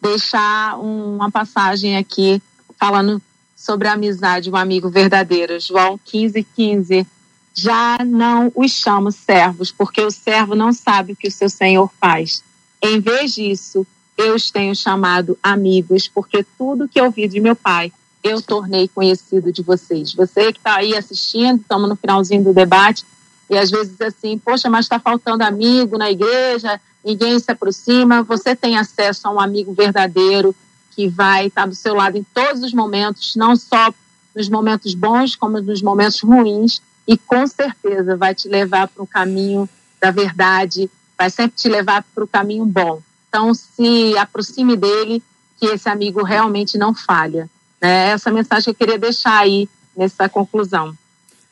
[0.00, 2.40] deixar uma passagem aqui
[2.78, 3.20] falando
[3.56, 5.58] sobre a amizade, um amigo verdadeiro.
[5.58, 7.06] João 15, 15
[7.52, 11.90] já não os chamo servos, porque o servo não sabe o que o seu senhor
[11.98, 12.44] faz.
[12.80, 13.84] Em vez disso,
[14.16, 17.92] eu os tenho chamado amigos, porque tudo que eu ouvi de meu pai,
[18.22, 20.12] eu tornei conhecido de vocês.
[20.14, 23.04] Você que está aí assistindo, estamos no finalzinho do debate,
[23.48, 28.22] e às vezes assim, poxa, mas está faltando amigo na igreja, ninguém se aproxima.
[28.22, 30.54] Você tem acesso a um amigo verdadeiro
[30.90, 33.92] que vai estar do seu lado em todos os momentos, não só
[34.34, 39.06] nos momentos bons, como nos momentos ruins e com certeza vai te levar para o
[39.06, 39.68] caminho
[40.00, 43.00] da verdade, vai sempre te levar para o caminho bom.
[43.36, 45.22] Então, se aproxime dele,
[45.60, 47.50] que esse amigo realmente não falha.
[47.82, 48.08] Né?
[48.08, 50.96] Essa mensagem que eu queria deixar aí nessa conclusão.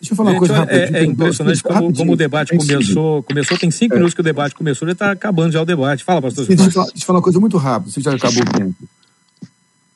[0.01, 3.22] Deixa eu falar uma coisa é, é, é impressionante como, como, o debate começou.
[3.22, 3.97] Começou, tem cinco é.
[3.97, 6.03] minutos que o debate começou, já está acabando já o debate.
[6.03, 6.47] Fala, pastor.
[6.47, 8.59] Sim, deixa, eu falar, deixa eu falar uma coisa muito rápida, você já acabou o
[8.59, 8.89] tempo.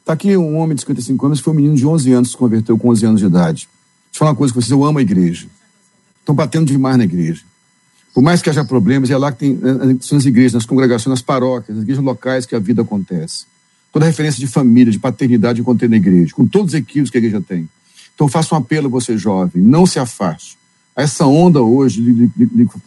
[0.00, 2.76] Está aqui um homem de 55 anos, foi um menino de 11 anos, se converteu
[2.76, 3.66] com 11 anos de idade.
[3.66, 5.46] Deixa eu falar uma coisa com vocês, eu amo a igreja.
[6.20, 7.42] Estão batendo demais na igreja.
[8.18, 11.06] Por mais que haja problemas, é lá que tem, né, são as igrejas, nas congregações,
[11.06, 13.44] nas paróquias, nas igrejas locais que a vida acontece.
[13.92, 17.20] Toda referência de família, de paternidade encontrei na igreja, com todos os equívocos que a
[17.20, 17.68] igreja tem.
[18.12, 20.58] Então faço um apelo a você, jovem, não se afaste.
[20.96, 22.28] Essa onda hoje de,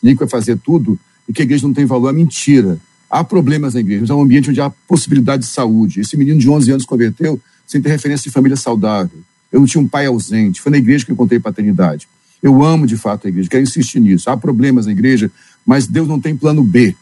[0.03, 2.77] de vai fazer tudo e que a igreja não tem valor é mentira.
[3.09, 6.01] Há problemas na igreja, mas é um ambiente onde há possibilidade de saúde.
[6.01, 9.19] Esse menino de 11 anos converteu sem ter referência de família saudável.
[9.49, 10.59] Eu não tinha um pai ausente.
[10.59, 12.05] Foi na igreja que eu encontrei paternidade.
[12.41, 14.29] Eu amo de fato a igreja, quero insistir nisso.
[14.29, 15.31] Há problemas na igreja,
[15.65, 16.95] mas Deus não tem plano B.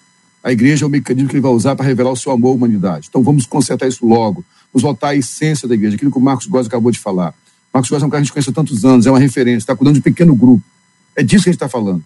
[0.43, 2.53] A igreja é o mecanismo que ele vai usar para revelar o seu amor à
[2.53, 3.07] humanidade.
[3.09, 4.43] Então vamos consertar isso logo.
[4.73, 7.33] Vamos voltar à essência da igreja, aquilo que o Marcos Góes acabou de falar.
[7.73, 9.59] Marcos Góes é um cara que a gente conhece há tantos anos, é uma referência,
[9.59, 10.63] está cuidando de um pequeno grupo.
[11.15, 12.03] É disso que a gente está falando.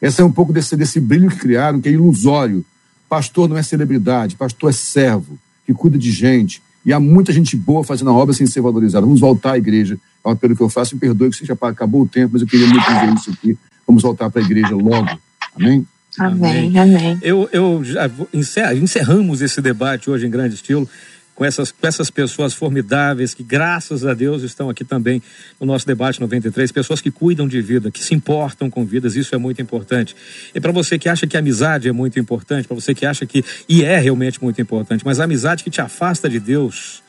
[0.00, 2.64] Essa é um pouco desse, desse brilho que criaram, que é ilusório.
[3.08, 7.56] Pastor não é celebridade, pastor é servo, que cuida de gente, e há muita gente
[7.56, 9.04] boa fazendo a obra sem ser valorizada.
[9.04, 9.98] Vamos voltar à igreja.
[10.24, 10.94] É um apelo que eu faço.
[10.94, 13.58] Me perdoe que você já acabou o tempo, mas eu queria muito dizer isso aqui.
[13.84, 15.18] Vamos voltar para a igreja logo.
[15.56, 15.84] Amém?
[16.16, 17.18] Amém, amém.
[17.22, 20.88] Eu, eu já encerramos esse debate hoje em grande estilo
[21.36, 25.22] com essas, com essas pessoas formidáveis que, graças a Deus, estão aqui também
[25.60, 26.72] no nosso debate 93.
[26.72, 30.16] Pessoas que cuidam de vida, que se importam com vidas, isso é muito importante.
[30.54, 33.44] E para você que acha que amizade é muito importante, para você que acha que,
[33.68, 37.02] e é realmente muito importante, mas a amizade que te afasta de Deus,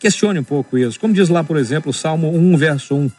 [0.00, 0.98] questione um pouco isso.
[0.98, 3.10] Como diz lá, por exemplo, o Salmo 1, verso 1,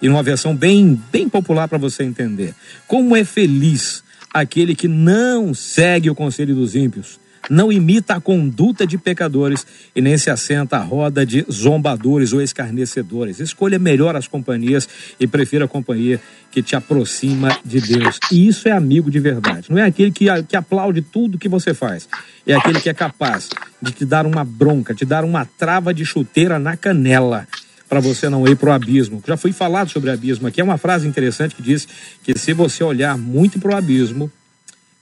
[0.00, 2.54] e numa versão bem, bem popular para você entender.
[2.88, 7.20] Como é feliz aquele que não segue o conselho dos ímpios
[7.50, 12.40] não imita a conduta de pecadores e nem se assenta à roda de zombadores ou
[12.40, 13.40] escarnecedores.
[13.40, 14.88] Escolha melhor as companhias
[15.18, 16.20] e prefira a companhia
[16.50, 18.18] que te aproxima de Deus.
[18.30, 19.70] E isso é amigo de verdade.
[19.70, 22.08] Não é aquele que, que aplaude tudo que você faz.
[22.46, 23.48] É aquele que é capaz
[23.80, 27.46] de te dar uma bronca, te dar uma trava de chuteira na canela
[27.88, 29.22] para você não ir para o abismo.
[29.26, 30.60] Já foi falado sobre abismo aqui.
[30.60, 31.86] É uma frase interessante que diz
[32.22, 34.32] que se você olhar muito para o abismo,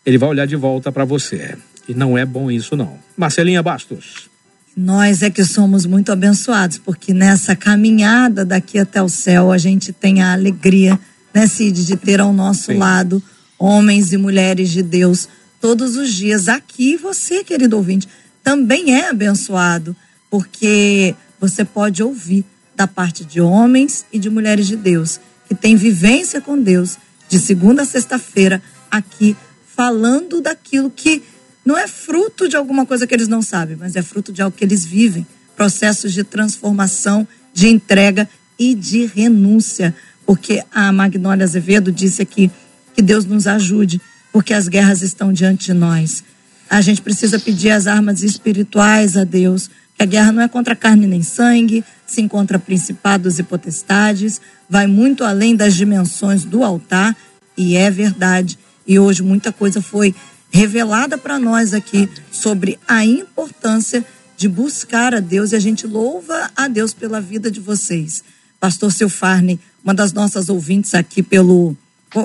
[0.04, 1.56] ele vai olhar de volta para você.
[1.88, 2.98] E não é bom isso, não.
[3.16, 4.28] Marcelinha Bastos.
[4.76, 9.92] Nós é que somos muito abençoados, porque nessa caminhada daqui até o céu, a gente
[9.92, 10.98] tem a alegria,
[11.34, 12.78] né, Cid, de ter ao nosso Sim.
[12.78, 13.22] lado
[13.58, 15.28] homens e mulheres de Deus
[15.60, 16.48] todos os dias.
[16.48, 18.08] Aqui, você, querido ouvinte,
[18.42, 19.94] também é abençoado,
[20.30, 25.76] porque você pode ouvir da parte de homens e de mulheres de Deus, que têm
[25.76, 26.96] vivência com Deus,
[27.28, 29.36] de segunda a sexta-feira, aqui,
[29.76, 31.22] falando daquilo que
[31.64, 34.56] não é fruto de alguma coisa que eles não sabem, mas é fruto de algo
[34.56, 35.26] que eles vivem
[35.60, 38.26] processos de transformação, de entrega
[38.58, 39.94] e de renúncia.
[40.24, 42.50] Porque a Magnólia Azevedo disse aqui
[42.94, 44.00] que Deus nos ajude,
[44.32, 46.24] porque as guerras estão diante de nós.
[46.68, 50.74] A gente precisa pedir as armas espirituais a Deus, que a guerra não é contra
[50.74, 57.14] carne nem sangue, se encontra principados e potestades, vai muito além das dimensões do altar,
[57.54, 58.58] e é verdade.
[58.86, 60.14] E hoje muita coisa foi
[60.50, 64.04] revelada para nós aqui sobre a importância
[64.36, 68.24] de buscar a Deus e a gente louva a Deus pela vida de vocês.
[68.58, 71.76] Pastor Silfarne, uma das nossas ouvintes aqui pelo.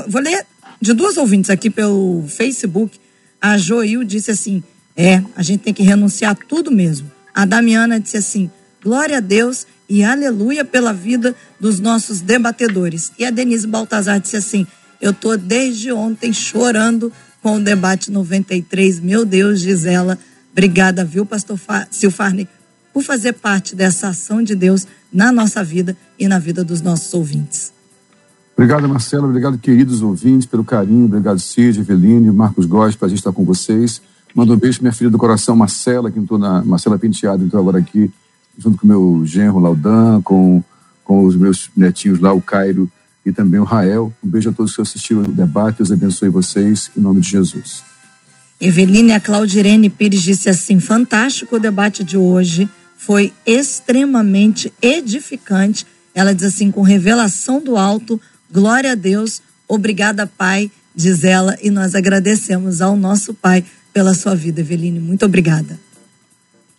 [0.08, 0.46] Vou ler
[0.82, 3.00] de duas ouvintes aqui pelo Facebook.
[3.42, 4.64] A Joil disse assim:
[4.96, 7.12] é, a gente tem que renunciar a tudo mesmo.
[7.34, 8.50] A Damiana disse assim:
[8.82, 13.12] glória a Deus e aleluia pela vida dos nossos debatedores.
[13.20, 14.66] E a Denise Baltazar disse assim:
[15.02, 17.12] eu tô desde ontem chorando
[17.46, 19.00] com o debate 93.
[19.00, 20.18] Meu Deus, Gisela,
[20.52, 21.60] obrigada, viu, pastor
[21.92, 22.50] Silfarne,
[22.92, 27.14] por fazer parte dessa ação de Deus na nossa vida e na vida dos nossos
[27.14, 27.72] ouvintes.
[28.58, 29.28] Obrigado, Marcelo.
[29.28, 31.06] Obrigado, queridos ouvintes, pelo carinho.
[31.06, 34.02] Obrigado, Cid, Eveline, Marcos Góes, para a gente estar com vocês.
[34.34, 36.66] Mando um beijo minha filha do coração, Marcela, que entrou na.
[36.66, 38.10] Marcela Penteado entrou agora aqui,
[38.58, 40.64] junto com meu genro Laudan, com,
[41.04, 42.90] com os meus netinhos lá, o Cairo
[43.26, 44.14] e também o Rael.
[44.24, 45.78] Um beijo a todos que assistiram o debate.
[45.78, 47.84] Deus abençoe vocês, em nome de Jesus.
[48.62, 55.86] Eveline, a Claudirene Pires disse assim: fantástico o debate de hoje, foi extremamente edificante.
[56.14, 58.20] Ela diz assim: com revelação do alto,
[58.52, 64.36] glória a Deus, obrigada, Pai, diz ela, e nós agradecemos ao nosso Pai pela sua
[64.36, 65.00] vida, Eveline.
[65.00, 65.80] Muito obrigada.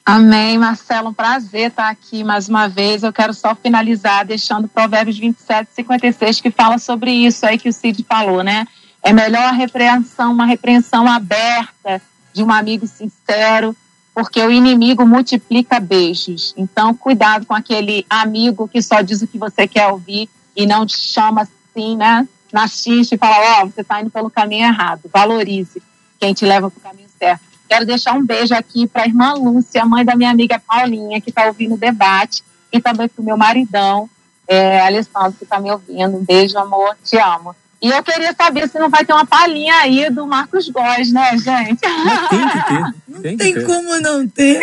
[0.09, 3.03] Amém, Marcelo, um prazer estar aqui mais uma vez.
[3.03, 7.73] Eu quero só finalizar deixando Provérbios 27, 56, que fala sobre isso aí que o
[7.73, 8.69] Cid falou, né?
[9.03, 12.01] É melhor a repreensão, uma repreensão aberta
[12.33, 13.75] de um amigo sincero,
[14.15, 16.55] porque o inimigo multiplica beijos.
[16.57, 20.87] Então, cuidado com aquele amigo que só diz o que você quer ouvir e não
[20.87, 22.29] te chama assim, né?
[22.53, 25.11] Na xixi e fala, ó, oh, você está indo pelo caminho errado.
[25.13, 25.83] Valorize
[26.21, 27.46] quem te leva para o caminho certo.
[27.69, 31.31] Quero deixar um beijo aqui para a irmã Lúcia, mãe da minha amiga Paulinha, que
[31.31, 32.43] está ouvindo o debate,
[32.73, 34.09] e também para o meu maridão,
[34.47, 36.17] é, Alessandro, que está me ouvindo.
[36.17, 37.55] Um beijo, amor, te amo.
[37.83, 41.37] E eu queria saber se não vai ter uma palhinha aí do Marcos Góes, né,
[41.37, 41.81] gente?
[41.87, 42.95] Não, tem que ter.
[43.09, 44.61] Não tem, tem como não ter.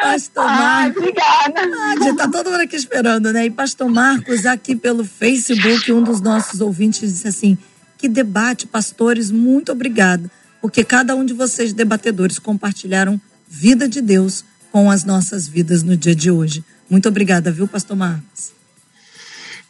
[0.00, 0.96] Pastor Marcos.
[0.96, 1.60] obrigada.
[1.60, 3.46] Ah, já tá todo mundo aqui esperando, né?
[3.46, 7.58] E Pastor Marcos, aqui pelo Facebook, um dos nossos ouvintes disse assim:
[7.98, 10.30] que debate, pastores, muito obrigado
[10.62, 15.96] porque cada um de vocês, debatedores, compartilharam vida de Deus com as nossas vidas no
[15.96, 16.64] dia de hoje.
[16.88, 18.52] Muito obrigada, viu, Pastor Marcos?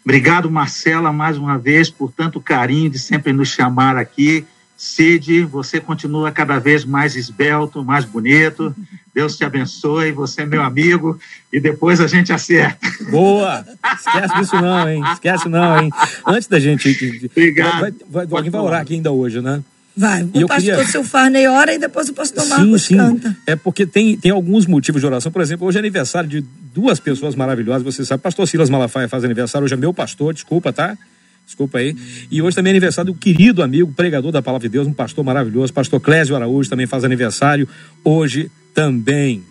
[0.05, 4.45] Obrigado, Marcela, mais uma vez, por tanto carinho de sempre nos chamar aqui.
[4.77, 8.75] Cid, você continua cada vez mais esbelto, mais bonito.
[9.15, 11.19] Deus te abençoe, você é meu amigo
[11.53, 12.87] e depois a gente acerta.
[13.11, 13.65] Boa!
[13.95, 15.03] Esquece disso não, hein?
[15.13, 15.91] Esquece não, hein?
[16.27, 17.31] Antes da gente...
[17.31, 17.81] Obrigado.
[17.81, 17.93] Vai,
[18.27, 19.63] vai, alguém vai orar aqui ainda hoje, né?
[19.95, 20.87] Vai, o pastor queria...
[20.87, 22.97] seu Farney ora e depois o pastor Marcos sim, sim.
[22.97, 23.37] canta.
[23.47, 25.31] É porque tem, tem alguns motivos de oração.
[25.31, 26.43] Por exemplo, hoje é aniversário de
[26.75, 28.23] duas pessoas maravilhosas, você sabe.
[28.23, 30.97] Pastor Silas Malafaia faz aniversário, hoje é meu pastor, desculpa, tá?
[31.45, 31.95] Desculpa aí.
[32.31, 35.23] E hoje também é aniversário do querido amigo, pregador da Palavra de Deus, um pastor
[35.23, 37.69] maravilhoso, pastor Clésio Araújo também faz aniversário
[38.03, 39.43] hoje também.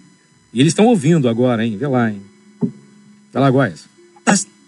[0.52, 1.78] E eles estão ouvindo agora, hein?
[1.78, 2.22] Vê lá, hein?
[3.32, 3.92] Vai lá, Góis.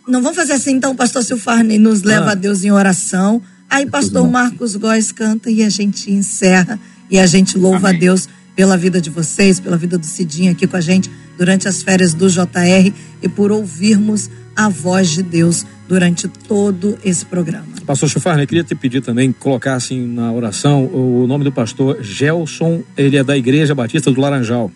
[0.07, 2.31] Não vamos fazer assim, então, pastor Silfarney nos leva ah.
[2.31, 3.41] a Deus em oração
[3.73, 7.97] Aí pastor Marcos Góes canta e a gente encerra e a gente louva Amém.
[7.97, 11.09] a Deus pela vida de vocês, pela vida do Cidinho aqui com a gente
[11.39, 17.25] durante as férias do JR e por ouvirmos a voz de Deus durante todo esse
[17.25, 17.65] programa.
[17.83, 21.97] Pastor Chufarne, eu queria te pedir também colocar assim na oração o nome do pastor
[21.99, 24.71] Gelson, ele é da Igreja Batista do Laranjal.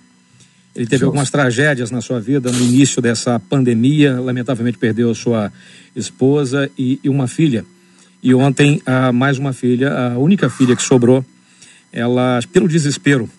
[0.75, 5.53] Ele teve algumas tragédias na sua vida no início dessa pandemia, lamentavelmente perdeu sua
[5.95, 7.63] esposa e, e uma filha.
[8.21, 11.23] E ontem, a, mais uma filha, a única filha que sobrou,
[11.91, 13.29] ela, pelo desespero,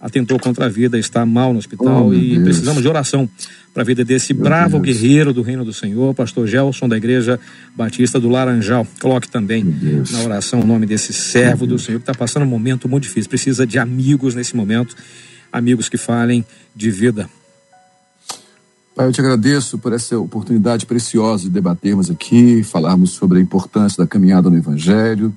[0.00, 2.42] atentou contra a vida, está mal no hospital oh, e Deus.
[2.42, 3.28] precisamos de oração
[3.72, 4.96] para a vida desse meu bravo Deus.
[4.98, 7.38] guerreiro do reino do Senhor, pastor Gelson da Igreja
[7.74, 8.86] Batista do Laranjal.
[9.00, 9.64] Coloque também
[10.10, 13.28] na oração o nome desse servo do Senhor que está passando um momento muito difícil,
[13.28, 14.94] precisa de amigos nesse momento,
[15.52, 17.28] amigos que falem de vida.
[18.96, 24.02] Pai, eu te agradeço por essa oportunidade preciosa de debatermos aqui, falarmos sobre a importância
[24.02, 25.36] da caminhada no Evangelho.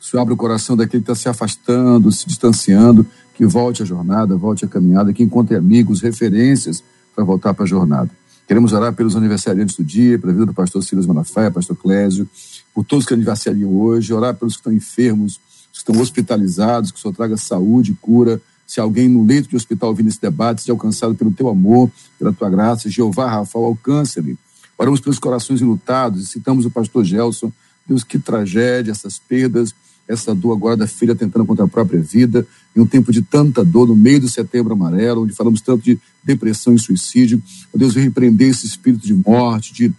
[0.00, 3.04] O Senhor abre o coração daquele que está se afastando, se distanciando,
[3.34, 7.66] que volte à jornada, volte à caminhada, que encontre amigos, referências para voltar para a
[7.66, 8.08] jornada.
[8.46, 12.28] Queremos orar pelos aniversariantes do dia, pela vida do pastor Silas Malafaia, pastor Clésio,
[12.72, 15.40] por todos que aniversariam hoje, orar pelos que estão enfermos,
[15.72, 18.40] que estão hospitalizados, que o Senhor traga saúde, cura.
[18.70, 22.32] Se alguém no leito de hospital ouvindo esse debate, seja alcançado pelo teu amor, pela
[22.32, 24.38] tua graça, Jeová Rafael, alcance-lhe.
[24.78, 27.52] Oramos pelos corações enlutados e citamos o pastor Gelson.
[27.84, 29.74] Deus, que tragédia, essas perdas
[30.06, 32.46] essa dor agora da filha tentando contra a própria vida,
[32.76, 35.98] em um tempo de tanta dor, no meio do setembro amarelo, onde falamos tanto de
[36.22, 37.42] depressão e suicídio.
[37.74, 39.92] Ó Deus, vem repreender esse espírito de morte, de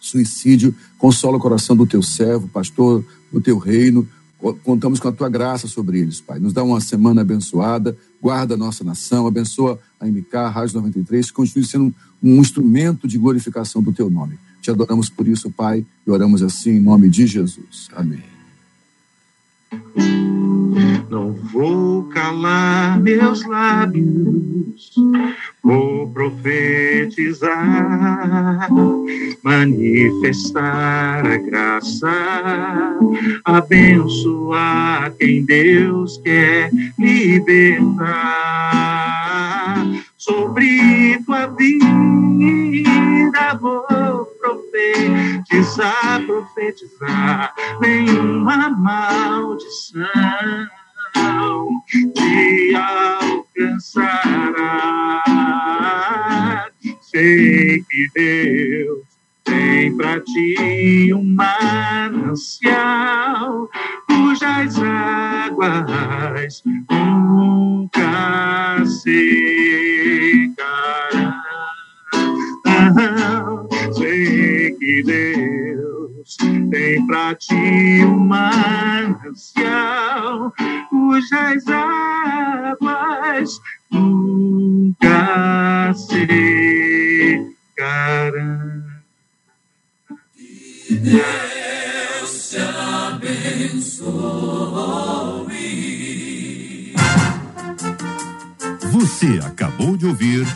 [0.00, 0.74] suicídio.
[0.98, 4.06] Consola o coração do teu servo, pastor do teu reino.
[4.64, 6.40] Contamos com a tua graça sobre eles, Pai.
[6.40, 11.26] Nos dá uma semana abençoada, guarda a nossa nação, abençoa a MK, a Rádio 93,
[11.26, 14.36] que continue sendo um, um instrumento de glorificação do teu nome.
[14.60, 17.88] Te adoramos por isso, Pai, e oramos assim em nome de Jesus.
[17.94, 18.22] Amém.
[21.12, 24.94] Não vou calar meus lábios,
[25.62, 27.52] vou profetizar,
[29.42, 32.08] manifestar a graça,
[33.44, 37.92] abençoar quem Deus quer libertar.
[40.16, 41.92] Sobre tua vida
[43.60, 50.08] vou profetizar, profetizar, nenhuma maldição
[51.12, 54.02] te alcançará.
[57.00, 59.04] Sei que Deus
[59.44, 62.88] tem para ti um manancial
[64.06, 69.32] cujas águas nunca secarão.
[73.92, 75.61] Sei que Deus
[76.36, 79.72] tem para ti um manancial
[80.90, 83.60] cujas águas
[83.90, 85.12] nunca
[85.94, 86.52] secarão.
[90.90, 94.12] Deus te abençoe.
[98.90, 100.46] Você acabou de ouvir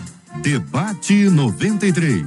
[0.42, 2.26] Debate 93.